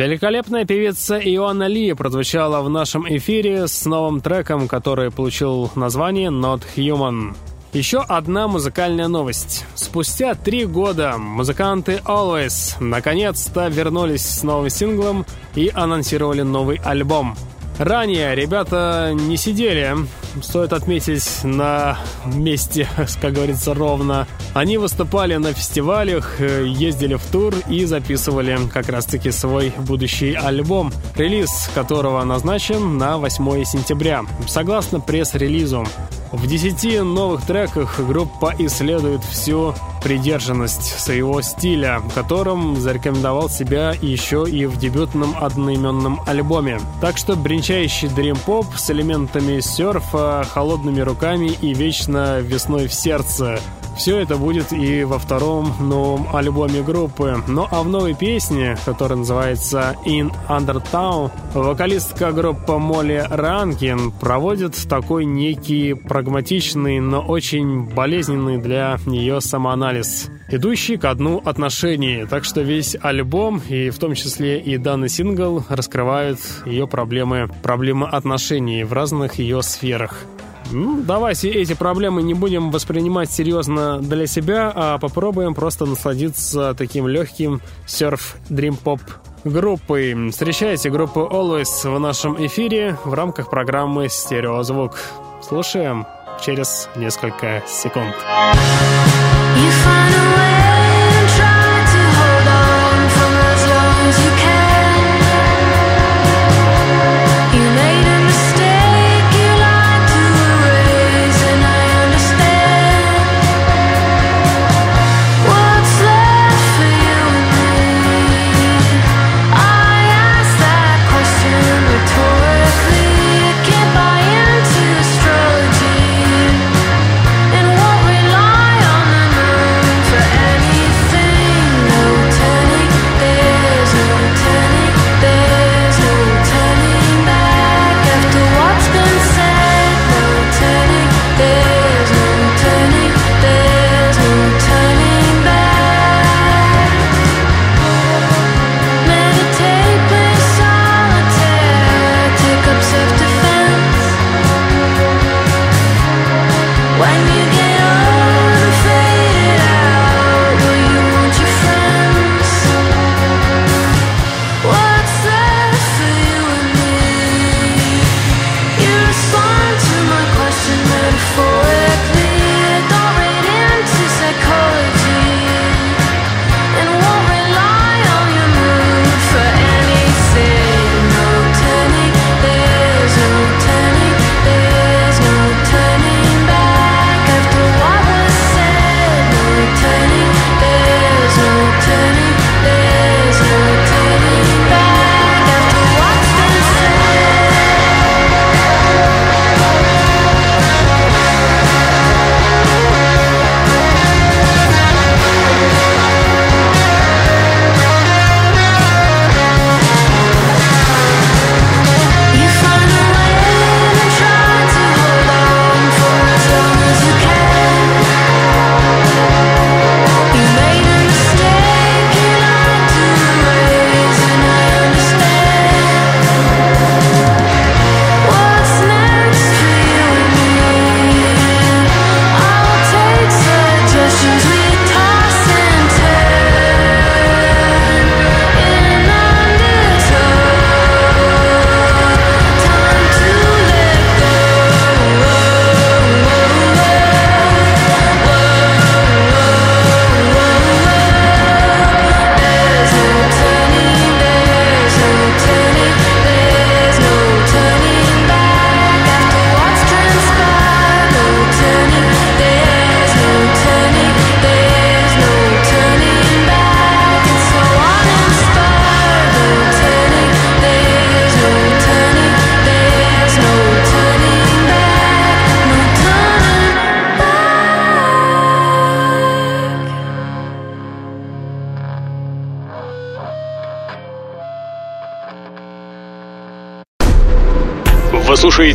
Великолепная 0.06 0.64
певица 0.64 1.18
Иоанна 1.18 1.66
Ли 1.66 1.92
прозвучала 1.92 2.62
в 2.62 2.70
нашем 2.70 3.08
эфире 3.16 3.66
с 3.66 3.84
новым 3.86 4.20
треком, 4.20 4.68
который 4.68 5.10
получил 5.10 5.68
название 5.74 6.30
Not 6.30 6.62
Human. 6.76 7.34
Еще 7.72 7.98
одна 7.98 8.46
музыкальная 8.46 9.08
новость. 9.08 9.64
Спустя 9.74 10.36
три 10.36 10.64
года 10.64 11.16
музыканты 11.18 12.00
Always 12.04 12.76
наконец-то 12.78 13.66
вернулись 13.66 14.24
с 14.24 14.44
новым 14.44 14.70
синглом 14.70 15.26
и 15.56 15.72
анонсировали 15.74 16.42
новый 16.42 16.80
альбом. 16.84 17.34
Ранее 17.78 18.34
ребята 18.34 19.12
не 19.12 19.36
сидели, 19.36 19.94
стоит 20.42 20.72
отметить, 20.72 21.44
на 21.44 21.98
месте, 22.24 22.88
как 23.20 23.34
говорится, 23.34 23.74
ровно. 23.74 24.26
Они 24.54 24.78
выступали 24.78 25.36
на 25.36 25.52
фестивалях, 25.52 26.40
ездили 26.40 27.16
в 27.16 27.24
тур 27.26 27.54
и 27.68 27.84
записывали 27.84 28.58
как 28.72 28.88
раз-таки 28.88 29.30
свой 29.30 29.72
будущий 29.78 30.32
альбом, 30.32 30.92
релиз 31.16 31.70
которого 31.74 32.24
назначен 32.24 32.96
на 32.96 33.18
8 33.18 33.64
сентября. 33.64 34.24
Согласно 34.48 35.00
пресс-релизу, 35.00 35.86
в 36.32 36.46
десяти 36.46 37.00
новых 37.00 37.46
треках 37.46 38.00
группа 38.00 38.54
исследует 38.58 39.22
всю 39.24 39.74
придержанность 40.06 41.00
своего 41.00 41.42
стиля, 41.42 42.00
которым 42.14 42.76
зарекомендовал 42.76 43.50
себя 43.50 43.92
еще 44.00 44.44
и 44.48 44.64
в 44.66 44.78
дебютном 44.78 45.34
одноименном 45.36 46.20
альбоме. 46.28 46.78
Так 47.00 47.18
что 47.18 47.34
бренчающий 47.34 48.06
дрим-поп 48.06 48.66
с 48.76 48.88
элементами 48.88 49.58
серфа, 49.58 50.46
холодными 50.48 51.00
руками 51.00 51.50
и 51.60 51.74
вечно 51.74 52.38
весной 52.38 52.86
в 52.86 52.94
сердце– 52.94 53.58
все 53.96 54.18
это 54.18 54.36
будет 54.36 54.72
и 54.72 55.04
во 55.04 55.18
втором 55.18 55.72
новом 55.80 56.34
альбоме 56.34 56.82
группы. 56.82 57.36
Ну 57.48 57.66
а 57.70 57.82
в 57.82 57.88
новой 57.88 58.14
песне, 58.14 58.76
которая 58.84 59.18
называется 59.18 59.96
In 60.04 60.32
Undertown, 60.48 61.30
вокалистка 61.54 62.32
группы 62.32 62.72
Молли 62.72 63.26
Ранкин 63.28 64.12
проводит 64.12 64.76
такой 64.88 65.24
некий 65.24 65.94
прагматичный, 65.94 67.00
но 67.00 67.20
очень 67.20 67.84
болезненный 67.84 68.58
для 68.58 68.98
нее 69.06 69.40
самоанализ 69.40 70.28
идущий 70.48 70.96
ко 70.96 71.14
дну 71.14 71.42
отношений. 71.44 72.26
Так 72.28 72.44
что 72.44 72.60
весь 72.62 72.96
альбом, 73.00 73.60
и 73.68 73.90
в 73.90 73.98
том 73.98 74.14
числе 74.14 74.60
и 74.60 74.76
данный 74.76 75.08
сингл, 75.08 75.64
раскрывают 75.68 76.38
ее 76.64 76.86
проблемы, 76.86 77.48
проблемы 77.62 78.08
отношений 78.08 78.84
в 78.84 78.92
разных 78.92 79.34
ее 79.38 79.62
сферах. 79.62 80.24
Ну, 80.72 81.02
давайте 81.02 81.50
эти 81.50 81.74
проблемы 81.74 82.22
не 82.22 82.34
будем 82.34 82.70
воспринимать 82.70 83.30
серьезно 83.30 83.98
для 84.00 84.26
себя, 84.26 84.72
а 84.74 84.98
попробуем 84.98 85.54
просто 85.54 85.86
насладиться 85.86 86.74
таким 86.76 87.06
легким 87.06 87.60
серф-дрим-поп 87.86 89.00
группой. 89.44 90.30
Встречайте 90.30 90.90
группу 90.90 91.20
Always 91.20 91.88
в 91.88 91.98
нашем 92.00 92.44
эфире 92.46 92.98
в 93.04 93.14
рамках 93.14 93.50
программы 93.50 94.08
«Стереозвук». 94.08 94.98
Слушаем 95.46 96.06
через 96.44 96.88
несколько 96.96 97.62
секунд. 97.66 98.14
You 99.56 100.25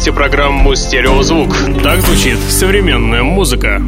слушаете 0.01 0.17
программу 0.17 0.73
«Стереозвук». 0.73 1.55
Так 1.83 2.01
звучит 2.01 2.39
современная 2.39 3.21
музыка. 3.21 3.79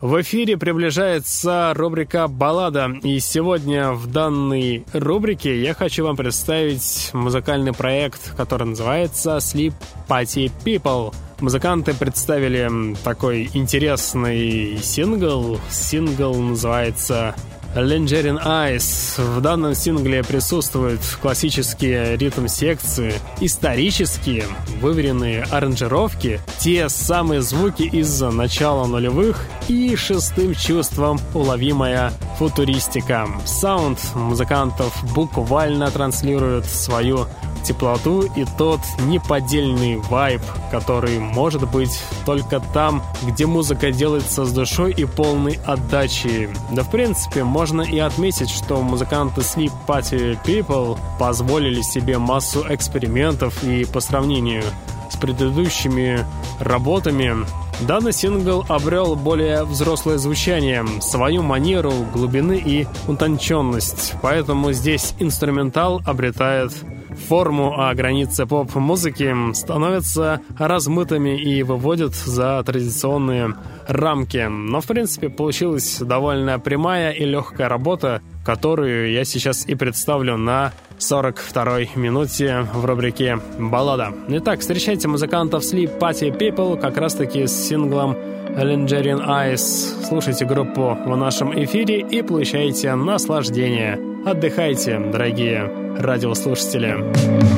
В 0.00 0.22
эфире 0.22 0.56
приближается 0.56 1.74
рубрика 1.74 2.28
«Баллада», 2.28 2.90
и 3.02 3.20
сегодня 3.20 3.92
в 3.92 4.06
данной 4.06 4.86
рубрике 4.94 5.60
я 5.60 5.74
хочу 5.74 6.04
вам 6.04 6.16
представить 6.16 7.10
музыкальный 7.12 7.74
проект, 7.74 8.34
который 8.34 8.68
называется 8.68 9.36
«Sleep 9.36 9.74
Party 10.08 10.50
People». 10.64 11.14
Музыканты 11.40 11.92
представили 11.92 12.96
такой 13.04 13.50
интересный 13.52 14.78
сингл. 14.82 15.60
Сингл 15.68 16.34
называется 16.36 17.34
Lingerin 17.74 18.38
Eyes. 18.44 19.18
В 19.18 19.40
данном 19.40 19.74
сингле 19.74 20.22
присутствуют 20.22 21.00
классические 21.20 22.16
ритм-секции, 22.16 23.14
исторические, 23.40 24.44
выверенные 24.80 25.42
аранжировки, 25.44 26.40
те 26.58 26.88
самые 26.88 27.42
звуки 27.42 27.82
из 27.82 28.20
начала 28.20 28.86
нулевых 28.86 29.44
и 29.68 29.94
шестым 29.96 30.54
чувством 30.54 31.20
уловимая 31.34 32.12
футуристика. 32.38 33.28
Саунд 33.44 33.98
музыкантов 34.14 34.94
буквально 35.14 35.90
транслирует 35.90 36.64
свою 36.66 37.26
теплоту 37.62 38.22
и 38.22 38.44
тот 38.56 38.80
неподдельный 39.06 39.96
вайб, 39.96 40.40
который 40.70 41.18
может 41.18 41.68
быть 41.70 42.02
только 42.24 42.60
там, 42.72 43.02
где 43.22 43.46
музыка 43.46 43.90
делается 43.90 44.44
с 44.44 44.52
душой 44.52 44.92
и 44.92 45.04
полной 45.04 45.58
отдачей. 45.66 46.48
Да, 46.72 46.82
в 46.82 46.90
принципе, 46.90 47.44
можно 47.44 47.82
и 47.82 47.98
отметить, 47.98 48.50
что 48.50 48.80
музыканты 48.82 49.40
Sleep 49.40 49.72
Party 49.86 50.38
People 50.44 50.98
позволили 51.18 51.82
себе 51.82 52.18
массу 52.18 52.64
экспериментов 52.68 53.62
и 53.64 53.84
по 53.84 54.00
сравнению 54.00 54.62
с 55.10 55.16
предыдущими 55.16 56.24
работами 56.60 57.46
Данный 57.80 58.12
сингл 58.12 58.64
обрел 58.68 59.14
более 59.14 59.62
взрослое 59.62 60.18
звучание, 60.18 60.84
свою 61.00 61.42
манеру, 61.42 61.92
глубины 62.12 62.60
и 62.64 62.88
утонченность, 63.06 64.14
поэтому 64.20 64.72
здесь 64.72 65.14
инструментал 65.20 66.02
обретает 66.04 66.72
форму, 67.18 67.74
а 67.78 67.94
границы 67.94 68.46
поп-музыки 68.46 69.52
становятся 69.54 70.40
размытыми 70.58 71.40
и 71.40 71.62
выводят 71.62 72.14
за 72.14 72.62
традиционные 72.64 73.54
рамки. 73.86 74.46
Но, 74.48 74.80
в 74.80 74.86
принципе, 74.86 75.28
получилась 75.28 75.98
довольно 75.98 76.58
прямая 76.58 77.10
и 77.10 77.24
легкая 77.24 77.68
работа, 77.68 78.22
которую 78.44 79.12
я 79.12 79.24
сейчас 79.24 79.66
и 79.66 79.74
представлю 79.74 80.36
на 80.36 80.72
42-й 80.98 81.90
минуте 81.96 82.66
в 82.72 82.84
рубрике 82.84 83.38
«Баллада». 83.58 84.12
Итак, 84.28 84.60
встречайте 84.60 85.08
музыкантов 85.08 85.62
Sleep 85.62 85.98
Party 85.98 86.36
People 86.36 86.80
как 86.80 86.96
раз-таки 86.96 87.46
с 87.46 87.52
синглом 87.52 88.16
Lingerian 88.62 89.20
Eyes. 89.26 90.04
Слушайте 90.08 90.44
группу 90.44 90.96
в 91.06 91.16
нашем 91.16 91.52
эфире 91.64 92.00
и 92.00 92.22
получайте 92.22 92.94
наслаждение. 92.94 93.98
Отдыхайте, 94.26 94.98
дорогие 94.98 95.70
радиослушатели. 95.98 97.57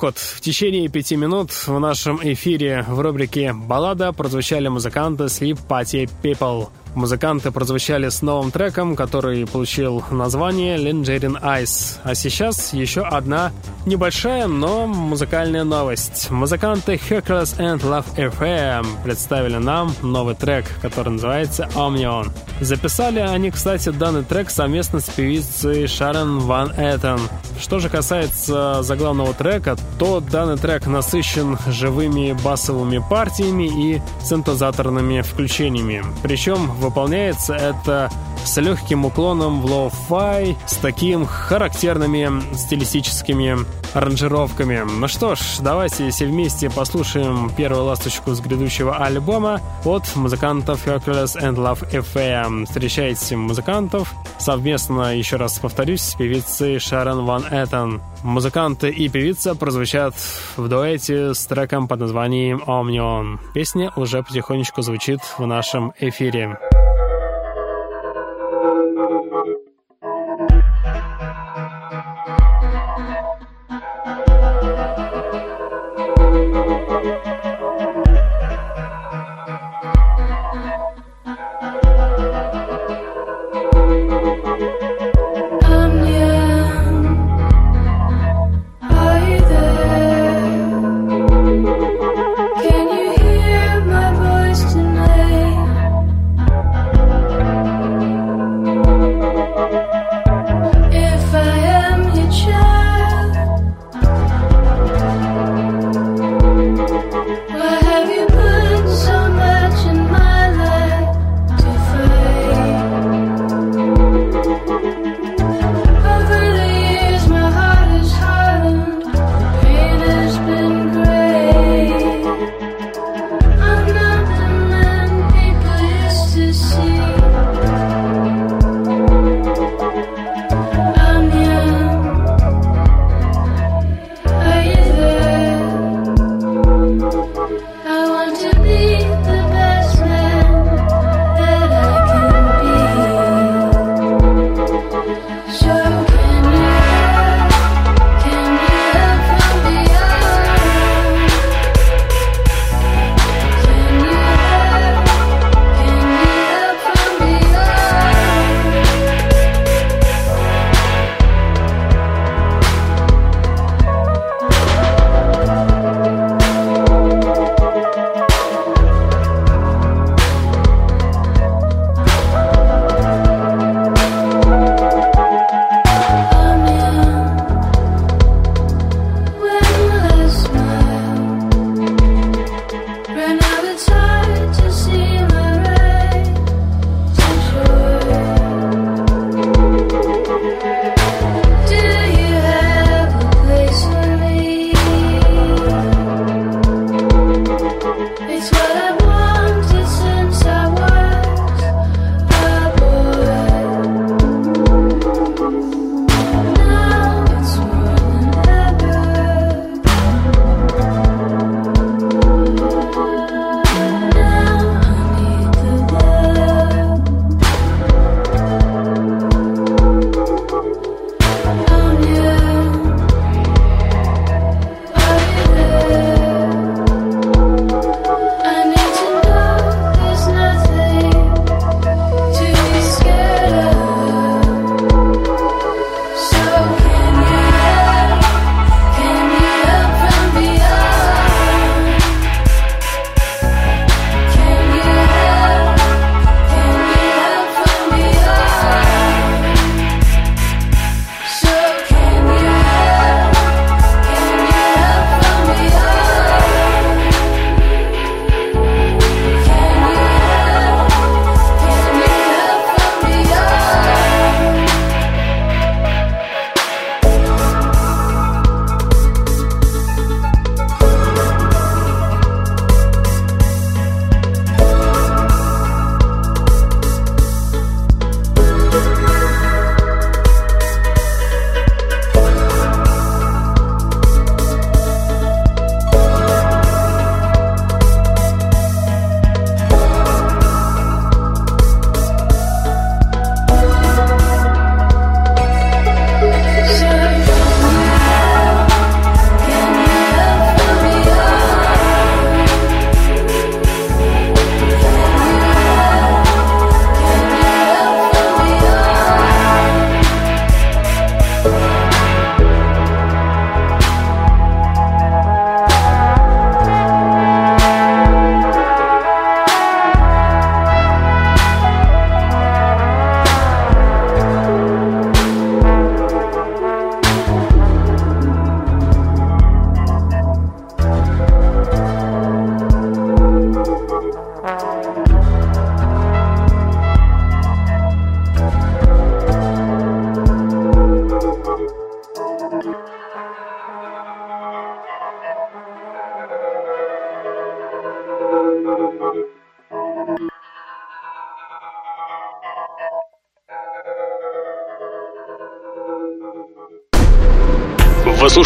Так 0.00 0.14
вот, 0.14 0.18
в 0.18 0.40
течение 0.40 0.88
пяти 0.88 1.14
минут 1.14 1.50
в 1.50 1.78
нашем 1.78 2.20
эфире 2.22 2.82
в 2.88 3.00
рубрике 3.00 3.52
«Баллада» 3.52 4.12
прозвучали 4.12 4.66
музыканты 4.68 5.24
Sleep 5.24 5.58
Party 5.68 6.08
People. 6.22 6.70
Музыканты 6.94 7.50
прозвучали 7.50 8.08
с 8.08 8.20
новым 8.20 8.50
треком, 8.50 8.96
который 8.96 9.46
получил 9.46 10.02
название 10.10 10.76
Lingerin 10.76 11.40
Ice. 11.40 11.98
А 12.02 12.14
сейчас 12.14 12.72
еще 12.72 13.02
одна 13.02 13.52
небольшая, 13.86 14.46
но 14.46 14.86
музыкальная 14.86 15.64
новость. 15.64 16.30
Музыканты 16.30 16.94
Hercules 16.94 17.56
and 17.58 17.80
Love 17.80 18.16
FM 18.16 18.86
представили 19.04 19.56
нам 19.56 19.94
новый 20.02 20.34
трек, 20.34 20.66
который 20.82 21.10
называется 21.10 21.68
Omnion. 21.74 22.30
Записали 22.60 23.20
они, 23.20 23.50
кстати, 23.50 23.90
данный 23.90 24.24
трек 24.24 24.50
совместно 24.50 25.00
с 25.00 25.08
певицей 25.08 25.86
Шарон 25.86 26.40
Ван 26.40 26.72
Эттен. 26.72 27.20
Что 27.60 27.78
же 27.78 27.88
касается 27.88 28.82
заглавного 28.82 29.32
трека, 29.34 29.76
то 29.98 30.20
данный 30.20 30.56
трек 30.56 30.86
насыщен 30.86 31.58
живыми 31.68 32.36
басовыми 32.42 33.02
партиями 33.08 33.64
и 33.64 34.02
синтезаторными 34.22 35.20
включениями. 35.20 36.04
Причем 36.22 36.70
выполняется 36.80 37.54
это 37.54 38.10
с 38.44 38.56
легким 38.60 39.04
уклоном 39.04 39.60
в 39.60 39.66
лоу-фай, 39.66 40.56
с 40.66 40.76
таким 40.76 41.26
характерными 41.26 42.54
стилистическими 42.54 43.58
аранжировками. 43.94 44.80
Ну 44.84 45.08
что 45.08 45.34
ж, 45.34 45.40
давайте 45.60 46.10
все 46.10 46.26
вместе 46.26 46.70
послушаем 46.70 47.50
первую 47.56 47.84
ласточку 47.84 48.32
с 48.32 48.40
грядущего 48.40 48.96
альбома 48.96 49.60
от 49.84 50.04
музыкантов 50.16 50.86
Hercules 50.86 51.36
and 51.40 51.56
Love 51.56 51.90
Affair. 51.90 52.66
Встречайте 52.66 53.36
музыкантов 53.36 54.14
совместно, 54.40 55.16
еще 55.16 55.36
раз 55.36 55.58
повторюсь, 55.58 56.00
с 56.00 56.14
певицей 56.14 56.78
Шарон 56.78 57.24
Ван 57.24 57.44
Эттон. 57.50 58.00
Музыканты 58.22 58.90
и 58.90 59.08
певица 59.08 59.54
прозвучат 59.54 60.14
в 60.56 60.68
дуэте 60.68 61.32
с 61.32 61.46
треком 61.46 61.88
под 61.88 62.00
названием 62.00 62.62
Omnion. 62.66 63.38
Песня 63.54 63.92
уже 63.96 64.22
потихонечку 64.22 64.82
звучит 64.82 65.20
в 65.38 65.46
нашем 65.46 65.92
эфире. 65.98 66.58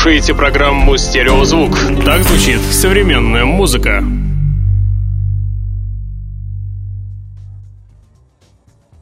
Слушаете 0.04 0.34
программу 0.34 0.98
«Стереозвук». 0.98 1.78
Так 2.04 2.24
звучит 2.24 2.60
современная 2.60 3.46
музыка. 3.46 4.04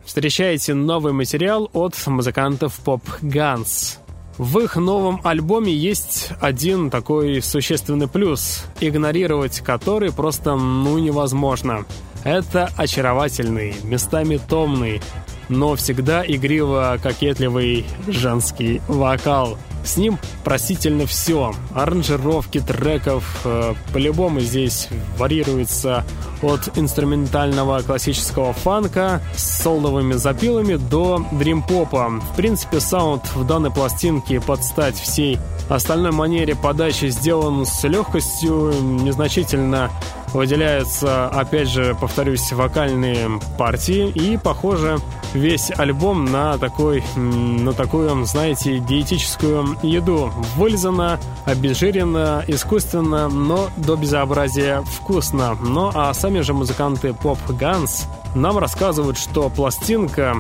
Встречаете 0.04 0.74
новый 0.74 1.12
материал 1.12 1.68
от 1.72 1.96
музыкантов 2.06 2.78
Pop 2.84 3.02
Guns. 3.20 3.96
В 4.38 4.60
их 4.60 4.76
новом 4.76 5.20
альбоме 5.24 5.74
есть 5.74 6.30
один 6.40 6.88
такой 6.88 7.42
существенный 7.42 8.06
плюс, 8.06 8.64
игнорировать 8.78 9.58
который 9.58 10.12
просто 10.12 10.54
ну 10.54 10.98
невозможно. 10.98 11.84
Это 12.22 12.70
очаровательный, 12.76 13.74
местами 13.82 14.38
томный, 14.48 15.02
но 15.48 15.74
всегда 15.74 16.24
игриво-кокетливый 16.24 17.86
женский 18.06 18.80
вокал– 18.86 19.58
с 19.84 19.96
ним 19.96 20.18
простительно 20.44 21.06
все. 21.06 21.54
Аранжировки 21.74 22.60
треков 22.60 23.40
э, 23.44 23.74
по-любому 23.92 24.40
здесь 24.40 24.88
варьируются 25.16 26.04
от 26.42 26.76
инструментального 26.76 27.80
классического 27.82 28.52
фанка 28.52 29.20
с 29.36 29.62
солдовыми 29.62 30.14
запилами 30.14 30.74
до 30.74 31.24
дримпопа. 31.32 32.10
В 32.32 32.36
принципе, 32.36 32.80
саунд 32.80 33.22
в 33.34 33.46
данной 33.46 33.70
пластинке 33.70 34.40
под 34.40 34.64
стать 34.64 34.96
всей 34.96 35.38
остальной 35.68 36.12
манере 36.12 36.56
подачи 36.56 37.06
сделан 37.08 37.64
с 37.64 37.84
легкостью, 37.84 38.72
незначительно 38.82 39.90
выделяются, 40.32 41.28
опять 41.28 41.68
же, 41.68 41.96
повторюсь, 42.00 42.52
вокальные 42.52 43.40
партии 43.58 44.10
и, 44.10 44.36
похоже, 44.36 44.98
весь 45.34 45.70
альбом 45.70 46.24
на 46.24 46.58
такой, 46.58 47.02
на 47.16 47.72
такую, 47.72 48.24
знаете, 48.24 48.78
диетическую 48.78 49.76
еду. 49.82 50.30
Вылизано, 50.56 51.18
обезжирено, 51.44 52.44
искусственно, 52.46 53.28
но 53.28 53.68
до 53.76 53.96
безобразия 53.96 54.82
вкусно. 54.82 55.56
Ну 55.60 55.90
а 55.94 56.12
сами 56.14 56.40
же 56.40 56.52
музыканты 56.52 57.08
Pop 57.08 57.38
Guns 57.48 58.06
нам 58.34 58.58
рассказывают, 58.58 59.18
что 59.18 59.50
пластинка 59.50 60.36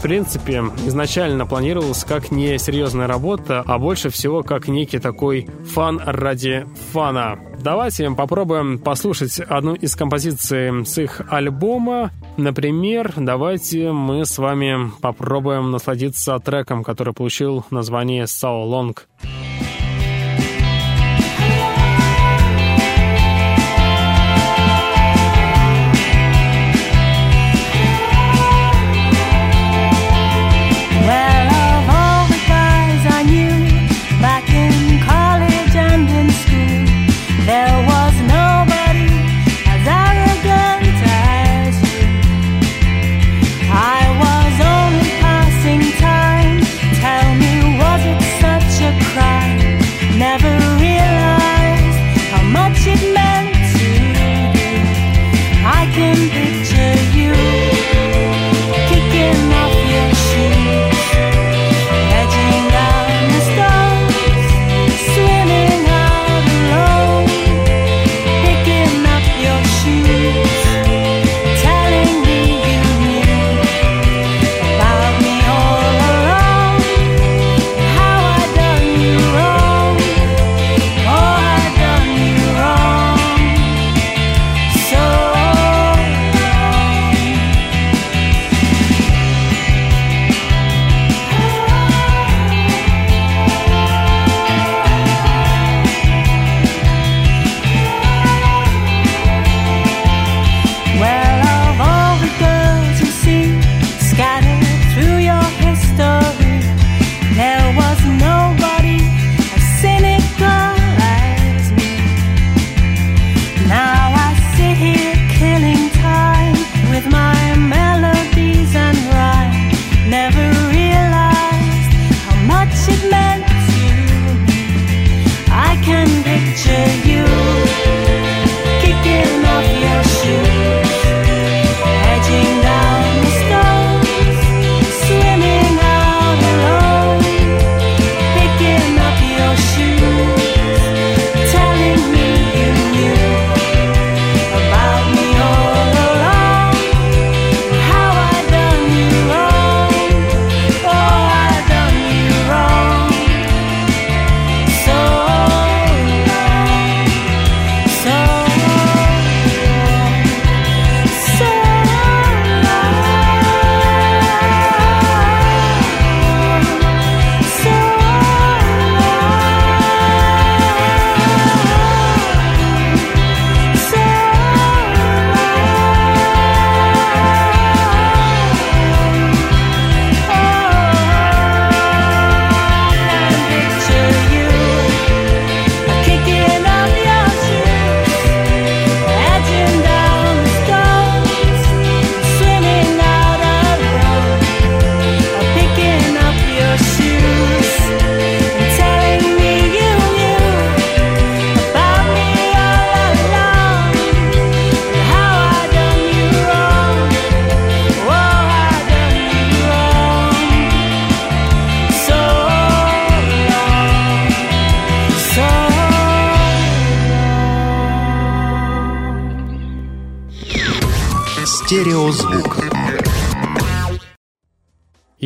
в 0.00 0.02
принципе, 0.02 0.64
изначально 0.86 1.44
планировалась 1.44 2.04
как 2.04 2.30
не 2.30 2.58
серьезная 2.58 3.06
работа, 3.06 3.62
а 3.66 3.78
больше 3.78 4.08
всего 4.08 4.42
как 4.42 4.66
некий 4.66 4.98
такой 4.98 5.46
фан 5.74 6.00
ради 6.02 6.66
фана. 6.92 7.38
Давайте 7.58 8.10
попробуем 8.10 8.78
послушать 8.78 9.38
одну 9.40 9.74
из 9.74 9.94
композиций 9.94 10.86
с 10.86 10.96
их 10.96 11.20
альбома. 11.28 12.12
Например, 12.36 13.12
давайте 13.16 13.92
мы 13.92 14.24
с 14.24 14.38
вами 14.38 14.90
попробуем 15.00 15.70
насладиться 15.70 16.38
треком, 16.38 16.84
который 16.84 17.12
получил 17.12 17.64
название 17.70 18.24
«So 18.24 18.64
Long». 18.64 18.96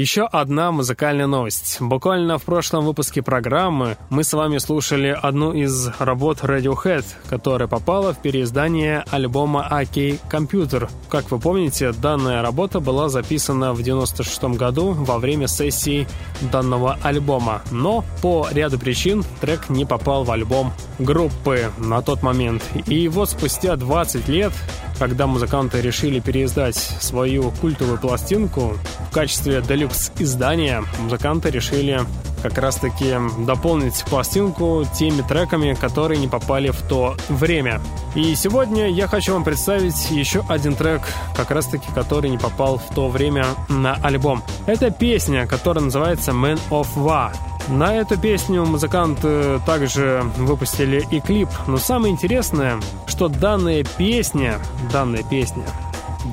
Еще 0.04 0.26
одна 0.26 0.70
музыкальная 0.70 1.26
новость. 1.26 1.78
Буквально 1.80 2.36
в 2.36 2.42
прошлом 2.42 2.84
выпуске 2.84 3.22
программы 3.22 3.96
мы 4.10 4.22
с 4.22 4.34
вами 4.34 4.58
слушали 4.58 5.18
одну 5.18 5.54
из 5.54 5.88
работ 5.98 6.40
Radiohead, 6.42 7.06
которая 7.30 7.68
попала 7.68 8.12
в 8.12 8.20
переиздание 8.20 9.02
альбома 9.10 9.66
AK 9.70 10.20
Computer. 10.30 10.90
Как 11.08 11.30
вы 11.30 11.38
помните, 11.38 11.92
данная 11.92 12.42
работа 12.42 12.80
была 12.80 13.08
записана 13.08 13.72
в 13.72 13.82
96 13.82 14.44
году 14.58 14.92
во 14.92 15.16
время 15.16 15.48
сессии 15.48 16.06
данного 16.52 16.98
альбома, 17.02 17.62
но 17.70 18.04
по 18.20 18.46
ряду 18.52 18.78
причин 18.78 19.24
трек 19.40 19.70
не 19.70 19.86
попал 19.86 20.24
в 20.24 20.30
альбом 20.30 20.74
группы 20.98 21.70
на 21.78 22.02
тот 22.02 22.22
момент. 22.22 22.62
И 22.88 23.08
вот 23.08 23.30
спустя 23.30 23.76
20 23.76 24.28
лет 24.28 24.52
когда 24.98 25.26
музыканты 25.26 25.80
решили 25.80 26.20
переиздать 26.20 26.76
свою 26.76 27.50
культовую 27.50 27.98
пластинку 27.98 28.76
в 29.10 29.12
качестве 29.12 29.62
делюкс 29.62 30.12
издания, 30.18 30.84
музыканты 31.00 31.50
решили 31.50 32.00
как 32.42 32.58
раз-таки 32.58 33.14
дополнить 33.46 34.04
пластинку 34.04 34.84
теми 34.94 35.22
треками, 35.22 35.72
которые 35.72 36.20
не 36.20 36.28
попали 36.28 36.68
в 36.68 36.82
то 36.82 37.16
время. 37.30 37.80
И 38.14 38.34
сегодня 38.34 38.90
я 38.90 39.08
хочу 39.08 39.32
вам 39.32 39.44
представить 39.44 40.10
еще 40.10 40.44
один 40.48 40.74
трек, 40.74 41.00
как 41.34 41.50
раз-таки, 41.50 41.86
который 41.94 42.28
не 42.28 42.36
попал 42.36 42.76
в 42.78 42.94
то 42.94 43.08
время 43.08 43.46
на 43.70 43.94
альбом. 43.94 44.42
Это 44.66 44.90
песня, 44.90 45.46
которая 45.46 45.84
называется 45.84 46.32
Man 46.32 46.60
of 46.70 46.88
War. 46.96 47.32
На 47.68 47.94
эту 47.94 48.18
песню 48.18 48.64
музыканты 48.66 49.60
также 49.64 50.22
выпустили 50.36 51.06
и 51.10 51.20
клип, 51.20 51.48
но 51.66 51.78
самое 51.78 52.12
интересное, 52.12 52.78
что 53.06 53.28
данная 53.28 53.84
песня, 53.96 54.58
данная 54.92 55.22
песня 55.22 55.64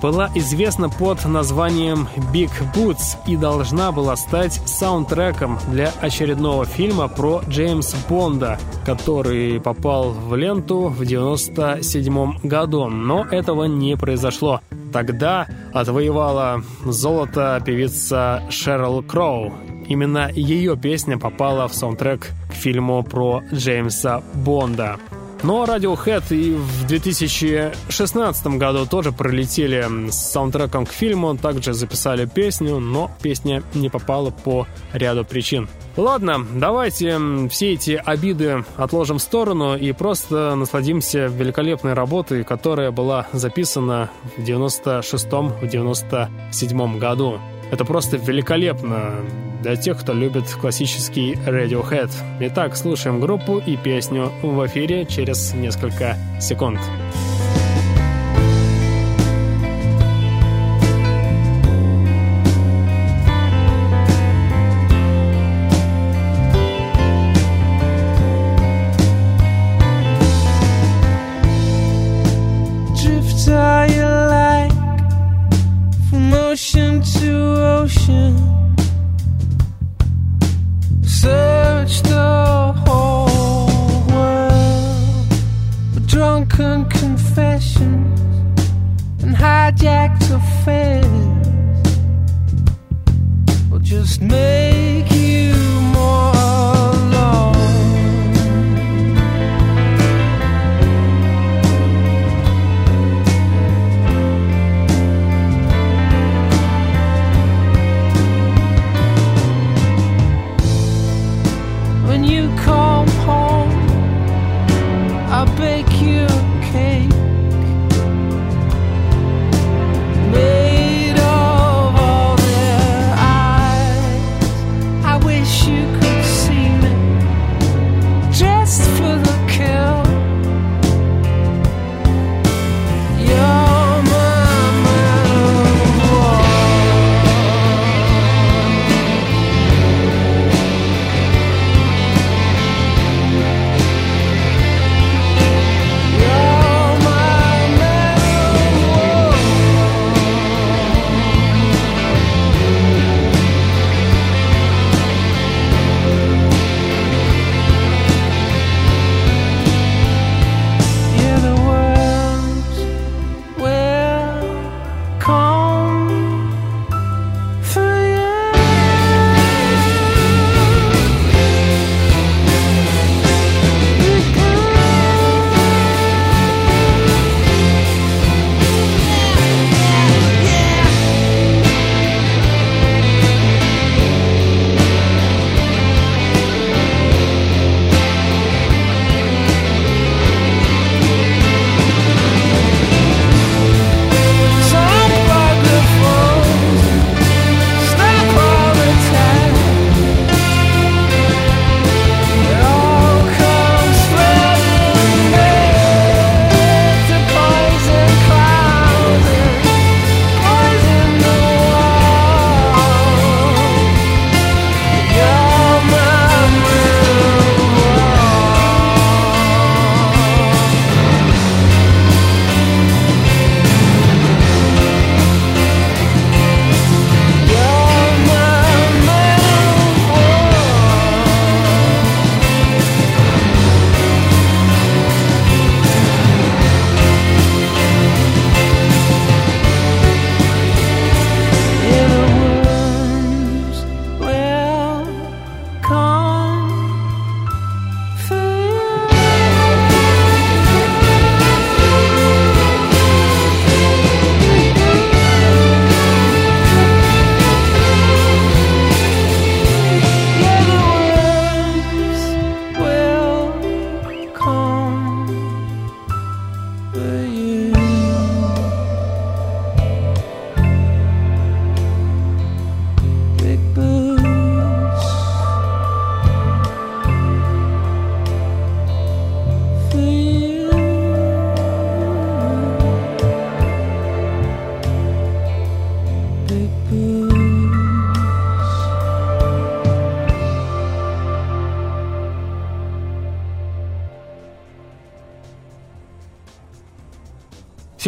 была 0.01 0.29
известна 0.35 0.89
под 0.89 1.25
названием 1.25 2.07
Big 2.33 2.51
Boots 2.75 3.17
и 3.27 3.35
должна 3.35 3.91
была 3.91 4.15
стать 4.15 4.61
саундтреком 4.65 5.59
для 5.69 5.91
очередного 6.01 6.65
фильма 6.65 7.07
про 7.07 7.41
Джеймса 7.47 7.97
Бонда, 8.09 8.59
который 8.85 9.59
попал 9.59 10.11
в 10.11 10.35
ленту 10.35 10.87
в 10.87 11.05
97 11.05 12.39
году, 12.43 12.87
но 12.87 13.25
этого 13.25 13.65
не 13.65 13.95
произошло. 13.97 14.61
Тогда 14.93 15.47
отвоевала 15.73 16.63
золото 16.85 17.61
певица 17.65 18.43
Шерл 18.49 19.01
Кроу. 19.03 19.53
Именно 19.91 20.31
ее 20.33 20.77
песня 20.77 21.17
попала 21.17 21.67
в 21.67 21.73
саундтрек 21.73 22.29
к 22.49 22.53
фильму 22.53 23.03
про 23.03 23.43
Джеймса 23.53 24.23
Бонда. 24.33 24.97
Но 25.43 25.65
Radiohead 25.65 26.33
и 26.33 26.53
в 26.53 26.87
2016 26.87 28.47
году 28.57 28.85
тоже 28.85 29.11
пролетели 29.11 30.09
с 30.09 30.15
саундтреком 30.15 30.85
к 30.85 30.91
фильму, 30.91 31.35
также 31.35 31.73
записали 31.73 32.25
песню, 32.25 32.79
но 32.79 33.11
песня 33.21 33.63
не 33.73 33.89
попала 33.89 34.29
по 34.29 34.65
ряду 34.93 35.25
причин. 35.25 35.67
Ладно, 35.97 36.45
давайте 36.55 37.19
все 37.49 37.73
эти 37.73 38.01
обиды 38.05 38.63
отложим 38.77 39.17
в 39.17 39.21
сторону 39.21 39.75
и 39.75 39.91
просто 39.91 40.55
насладимся 40.55 41.25
великолепной 41.25 41.95
работой, 41.95 42.45
которая 42.45 42.91
была 42.91 43.27
записана 43.33 44.09
в 44.37 44.41
96-97 44.41 46.97
году. 46.97 47.41
Это 47.71 47.85
просто 47.85 48.17
великолепно 48.17 49.15
для 49.61 49.77
тех, 49.77 49.99
кто 49.99 50.13
любит 50.13 50.49
классический 50.59 51.33
Radiohead. 51.33 52.11
Итак, 52.41 52.75
слушаем 52.75 53.21
группу 53.21 53.59
и 53.59 53.77
песню 53.77 54.31
в 54.41 54.65
эфире 54.67 55.05
через 55.05 55.53
несколько 55.53 56.17
секунд. 56.41 56.79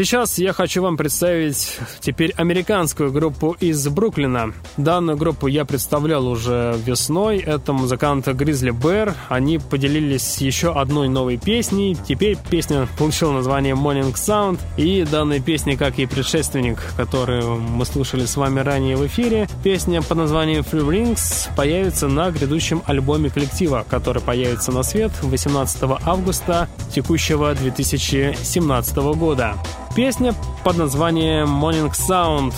Сейчас 0.04 0.38
я 0.38 0.52
хочу 0.52 0.82
вам 0.84 0.98
представить 0.98 1.78
теперь 2.02 2.34
американскую 2.34 3.10
группу 3.14 3.56
из 3.58 3.88
Бруклина. 3.88 4.54
Данную 4.78 5.18
группу 5.18 5.48
я 5.48 5.66
представлял 5.66 6.28
уже 6.28 6.76
весной. 6.84 7.38
Это 7.38 7.74
музыканты 7.74 8.32
Grizzly 8.32 8.72
Bear. 8.72 9.14
Они 9.30 9.60
поделились 9.60 10.38
еще 10.38 10.74
одной 10.74 11.10
новой 11.10 11.38
песней. 11.38 11.96
Теперь 12.08 12.38
песня 12.50 12.88
получила 12.98 13.34
название 13.34 13.76
Morning 13.76 14.14
Sound. 14.14 14.60
И 14.78 15.04
данная 15.04 15.40
песня, 15.40 15.78
как 15.78 16.00
и 16.00 16.08
предшественник, 16.08 16.80
который 16.98 17.44
мы 17.44 17.86
слушали 17.86 18.26
с 18.26 18.36
вами 18.36 18.62
ранее 18.62 18.98
в 18.98 19.06
эфире, 19.06 19.48
песня 19.64 20.02
под 20.02 20.18
названием 20.18 20.64
Free 20.64 20.88
Rings 20.88 21.50
появится 21.56 22.08
на 22.08 22.32
грядущем 22.32 22.82
альбоме 22.86 23.30
коллектива, 23.30 23.86
который 23.88 24.24
появится 24.24 24.72
на 24.72 24.82
свет 24.82 25.12
18 25.22 25.84
августа 26.04 26.68
текущего 26.92 27.54
2017 27.54 28.96
года. 28.96 29.54
Песня 29.96 30.34
под 30.64 30.78
названием 30.78 31.48
Morning 31.48 31.92
Sound 31.92 32.54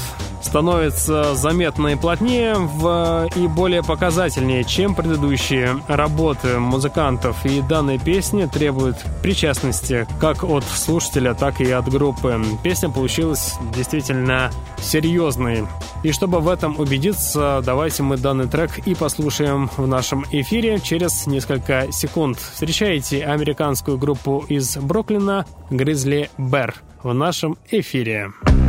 становится 0.45 1.35
заметно 1.35 1.89
и 1.89 1.95
плотнее 1.95 2.55
в, 2.55 3.29
и 3.35 3.47
более 3.47 3.83
показательнее, 3.83 4.63
чем 4.63 4.95
предыдущие 4.95 5.77
работы 5.87 6.59
музыкантов. 6.59 7.45
И 7.45 7.61
данная 7.61 7.97
песня 7.97 8.47
требует 8.47 8.95
причастности 9.21 10.07
как 10.19 10.43
от 10.43 10.63
слушателя, 10.63 11.33
так 11.33 11.59
и 11.61 11.71
от 11.71 11.89
группы. 11.89 12.41
Песня 12.63 12.89
получилась 12.89 13.55
действительно 13.75 14.51
серьезной. 14.79 15.67
И 16.03 16.11
чтобы 16.11 16.39
в 16.39 16.47
этом 16.47 16.79
убедиться, 16.79 17.61
давайте 17.65 18.03
мы 18.03 18.17
данный 18.17 18.47
трек 18.47 18.79
и 18.85 18.93
послушаем 18.93 19.69
в 19.75 19.87
нашем 19.87 20.25
эфире 20.31 20.79
через 20.79 21.25
несколько 21.25 21.91
секунд. 21.91 22.37
Встречайте 22.37 23.25
американскую 23.25 23.97
группу 23.97 24.45
из 24.47 24.77
Бруклина 24.77 25.45
Grizzly 25.71 26.29
Bear 26.37 26.75
в 27.01 27.13
нашем 27.13 27.57
эфире. 27.71 28.31
every 28.45 28.64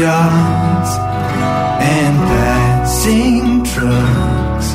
shots 0.00 0.92
and 1.82 2.16
passing 2.30 3.62
trucks. 3.64 4.68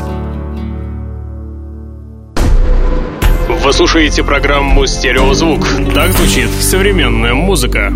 Вы 3.63 3.73
слушаете 3.73 4.23
программу 4.23 4.85
«Стереозвук». 4.85 5.65
Так 5.95 6.11
звучит 6.11 6.49
современная 6.51 7.33
музыка. 7.33 7.91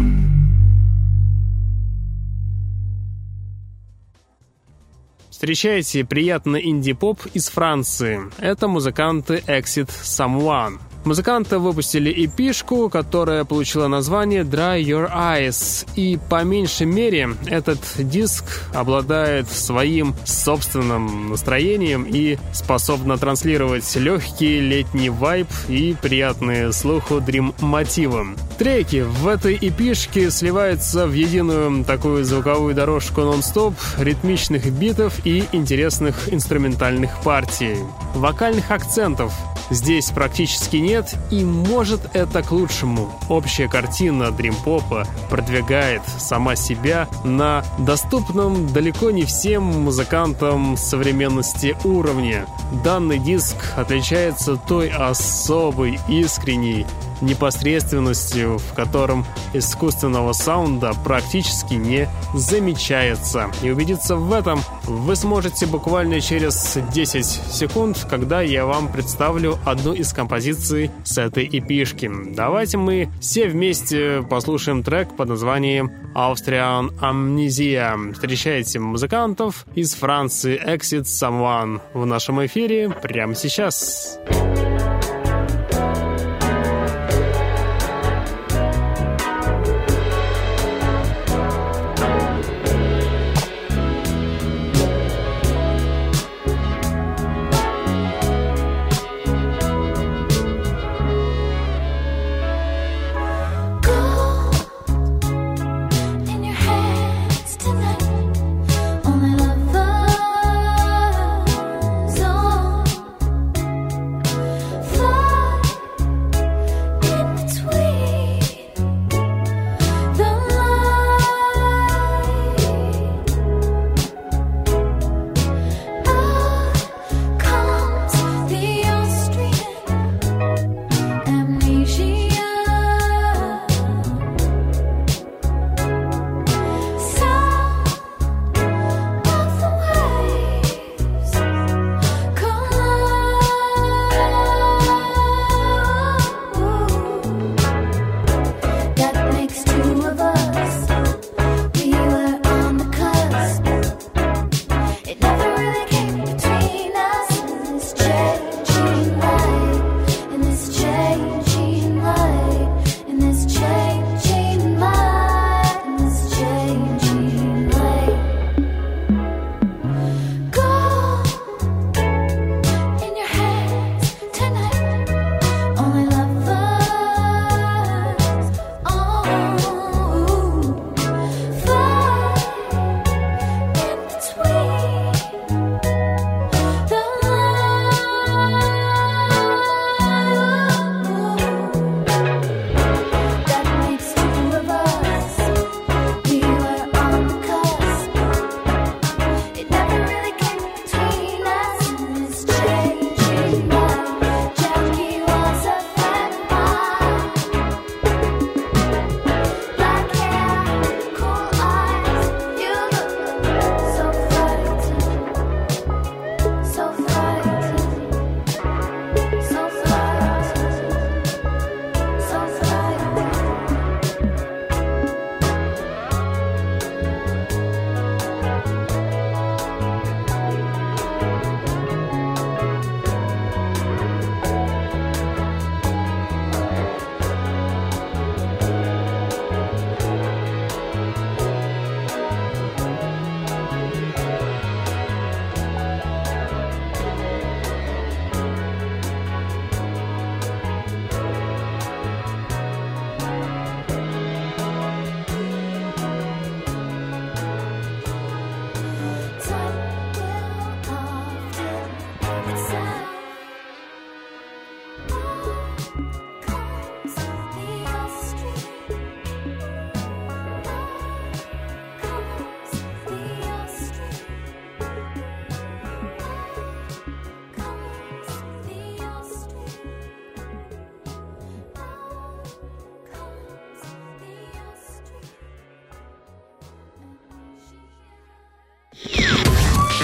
Встречайте 5.29 6.03
приятный 6.03 6.67
инди-поп 6.67 7.27
из 7.35 7.49
Франции. 7.49 8.21
Это 8.39 8.67
музыканты 8.67 9.43
Exit 9.45 9.89
Someone. 9.89 10.79
Музыканты 11.05 11.59
выпустили 11.59 12.11
эпишку, 12.25 12.89
которая 12.89 13.45
получила 13.45 13.87
название 13.87 14.43
Dry 14.43 14.83
Your 14.83 15.09
Eyes. 15.11 15.87
И 15.95 16.19
по 16.29 16.43
меньшей 16.43 16.87
мере 16.87 17.29
этот 17.47 17.79
диск 17.97 18.43
обладает 18.73 19.49
своим 19.49 20.13
собственным 20.25 21.29
настроением 21.29 22.05
и 22.07 22.37
способна 22.53 23.17
транслировать 23.17 23.95
легкий 23.95 24.59
летний 24.59 25.09
вайб 25.09 25.47
и 25.67 25.95
приятные 26.01 26.73
слуху 26.73 27.21
дрим-мотивы. 27.21 28.35
Треки 28.57 29.03
в 29.07 29.27
этой 29.27 29.55
эпишке 29.55 30.29
сливаются 30.29 31.07
в 31.07 31.13
единую 31.13 31.85
такую 31.85 32.25
звуковую 32.25 32.75
дорожку 32.75 33.21
нон-стоп, 33.21 33.73
ритмичных 33.97 34.69
битов 34.71 35.13
и 35.25 35.45
интересных 35.53 36.33
инструментальных 36.33 37.21
партий. 37.23 37.77
Вокальных 38.15 38.69
акцентов 38.71 39.33
здесь 39.69 40.09
практически 40.09 40.77
нет, 40.89 41.15
и 41.29 41.43
может 41.43 42.01
это 42.15 42.41
к 42.41 42.51
лучшему. 42.51 43.11
Общая 43.29 43.67
картина 43.67 44.31
дримпопа 44.31 45.05
продвигает 45.29 46.01
сама 46.17 46.55
себя 46.55 47.07
на 47.23 47.63
доступном 47.77 48.73
далеко 48.73 49.11
не 49.11 49.23
всем 49.23 49.63
музыкантам 49.63 50.75
современности 50.77 51.77
уровне. 51.83 52.47
Данный 52.83 53.19
диск 53.19 53.55
отличается 53.77 54.55
той 54.55 54.89
особой, 54.89 55.99
искренней 56.07 56.87
непосредственностью, 57.21 58.57
в 58.57 58.73
котором 58.73 59.25
искусственного 59.53 60.33
саунда 60.33 60.93
практически 61.03 61.73
не 61.73 62.07
замечается. 62.33 63.51
И 63.61 63.69
убедиться 63.69 64.15
в 64.15 64.31
этом 64.33 64.61
вы 64.83 65.15
сможете 65.15 65.65
буквально 65.65 66.21
через 66.21 66.77
10 66.93 67.25
секунд, 67.25 68.05
когда 68.09 68.41
я 68.41 68.65
вам 68.65 68.91
представлю 68.91 69.57
одну 69.65 69.93
из 69.93 70.13
композиций 70.13 70.78
с 71.03 71.17
этой 71.17 71.45
эпишки. 71.51 72.09
Давайте 72.33 72.77
мы 72.77 73.09
все 73.19 73.47
вместе 73.49 74.25
послушаем 74.29 74.83
трек 74.83 75.15
под 75.15 75.29
названием 75.29 75.91
Austrian 76.15 76.91
Amnesia. 77.01 78.13
Встречайте 78.13 78.79
музыкантов 78.79 79.65
из 79.75 79.93
Франции 79.95 80.59
Exit 80.65 81.03
Someone 81.03 81.81
в 81.93 82.05
нашем 82.05 82.45
эфире 82.45 82.89
прямо 82.89 83.35
сейчас. 83.35 83.49
Сейчас. 83.49 84.48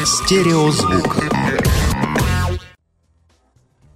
Стереозвук. 0.06 1.18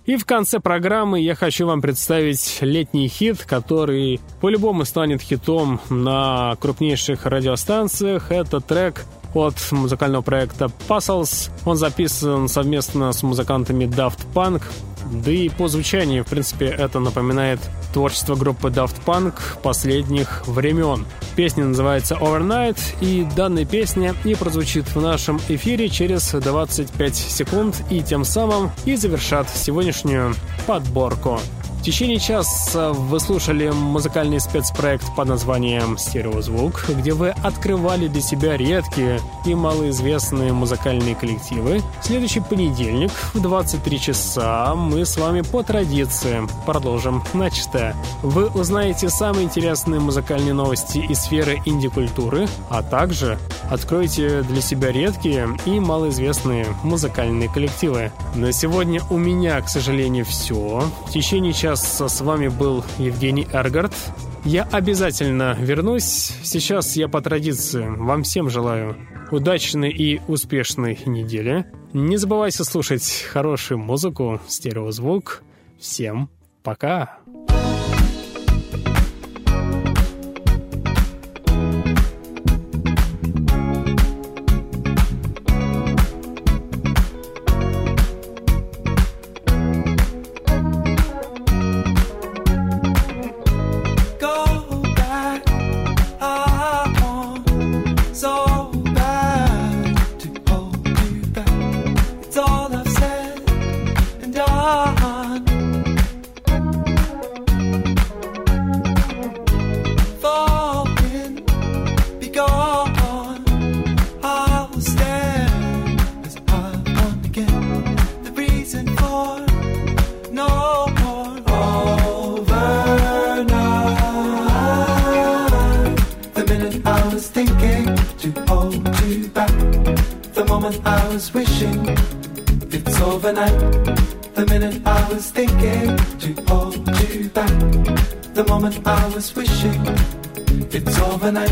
И 0.07 0.17
в 0.17 0.25
конце 0.25 0.59
программы 0.59 1.19
я 1.19 1.35
хочу 1.35 1.67
вам 1.67 1.83
представить 1.83 2.57
летний 2.61 3.07
хит, 3.07 3.43
который 3.45 4.19
по-любому 4.41 4.85
станет 4.85 5.21
хитом 5.21 5.79
на 5.91 6.55
крупнейших 6.59 7.27
радиостанциях. 7.27 8.31
Это 8.31 8.59
трек 8.59 9.05
от 9.35 9.53
музыкального 9.71 10.23
проекта 10.23 10.71
Puzzles. 10.87 11.51
Он 11.63 11.77
записан 11.77 12.47
совместно 12.47 13.11
с 13.11 13.21
музыкантами 13.21 13.85
Daft 13.85 14.21
Punk. 14.33 14.63
Да 15.11 15.31
и 15.31 15.49
по 15.49 15.67
звучанию, 15.67 16.23
в 16.23 16.27
принципе, 16.27 16.65
это 16.65 16.99
напоминает 16.99 17.59
творчество 17.93 18.35
группы 18.35 18.69
Daft 18.69 19.03
Punk 19.05 19.33
последних 19.63 20.47
времен. 20.47 21.05
Песня 21.35 21.65
называется 21.65 22.15
Overnight, 22.15 22.77
и 23.01 23.27
данная 23.35 23.65
песня 23.65 24.13
и 24.23 24.35
прозвучит 24.35 24.85
в 24.95 25.01
нашем 25.01 25.39
эфире 25.49 25.89
через 25.89 26.31
25 26.31 27.15
секунд, 27.15 27.81
и 27.89 28.01
тем 28.01 28.23
самым 28.23 28.71
и 28.85 28.95
завершат 28.95 29.49
сегодняшнюю 29.49 30.35
подборку. 30.67 31.39
В 31.79 31.81
течение 31.81 32.19
часа 32.19 32.91
вы 32.91 33.21
слушали 33.21 33.69
музыкальный 33.69 34.41
спецпроект 34.41 35.15
под 35.15 35.29
названием 35.29 35.97
«Стереозвук», 35.97 36.83
где 36.89 37.13
вы 37.13 37.29
открывали 37.29 38.09
для 38.09 38.19
себя 38.21 38.57
редкие 38.57 39.21
и 39.45 39.55
малоизвестные 39.55 40.51
музыкальные 40.51 41.15
коллективы. 41.15 41.81
В 42.01 42.05
следующий 42.05 42.41
понедельник 42.41 43.11
в 43.33 43.39
23 43.39 43.99
часа 43.99 44.75
мы 44.75 45.05
с 45.05 45.15
вами 45.15 45.39
по 45.39 45.63
традиции 45.63 46.41
продолжим 46.65 47.23
начатое. 47.33 47.95
Вы 48.23 48.47
узнаете 48.47 49.09
самые 49.09 49.45
интересные 49.45 50.01
музыкальные 50.01 50.53
новости 50.53 50.97
из 50.97 51.21
сферы 51.21 51.61
инди-культуры, 51.65 52.49
а 52.69 52.83
также 52.83 53.39
откроете 53.69 54.41
для 54.41 54.61
себя 54.61 54.91
редкие 54.91 55.47
и 55.65 55.79
малоизвестные 55.79 56.67
музыкальные 56.83 57.47
коллективы. 57.47 58.11
На 58.35 58.51
сегодня 58.51 59.01
у 59.09 59.17
меня, 59.17 59.61
к 59.61 59.69
сожалению, 59.69 60.25
все. 60.25 60.83
В 61.07 61.11
течение 61.11 61.53
часа 61.53 61.68
сейчас 61.75 62.13
с 62.13 62.21
вами 62.21 62.47
был 62.47 62.83
Евгений 62.97 63.47
Эргард. 63.53 63.93
Я 64.43 64.63
обязательно 64.71 65.55
вернусь. 65.59 66.31
Сейчас 66.43 66.95
я 66.95 67.07
по 67.07 67.21
традиции 67.21 67.85
вам 67.85 68.23
всем 68.23 68.49
желаю 68.49 68.97
удачной 69.29 69.91
и 69.91 70.19
успешной 70.27 70.97
недели. 71.05 71.67
Не 71.93 72.17
забывайте 72.17 72.63
слушать 72.63 73.27
хорошую 73.31 73.77
музыку, 73.77 74.41
стереозвук. 74.47 75.43
Всем 75.79 76.29
пока! 76.63 77.18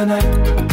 overnight 0.00 0.69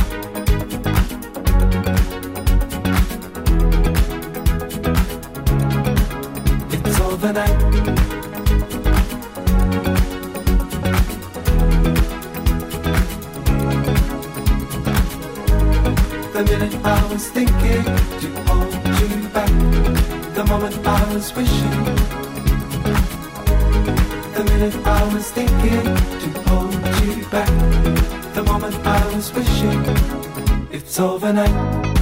for 31.28 31.34
night. 31.34 31.97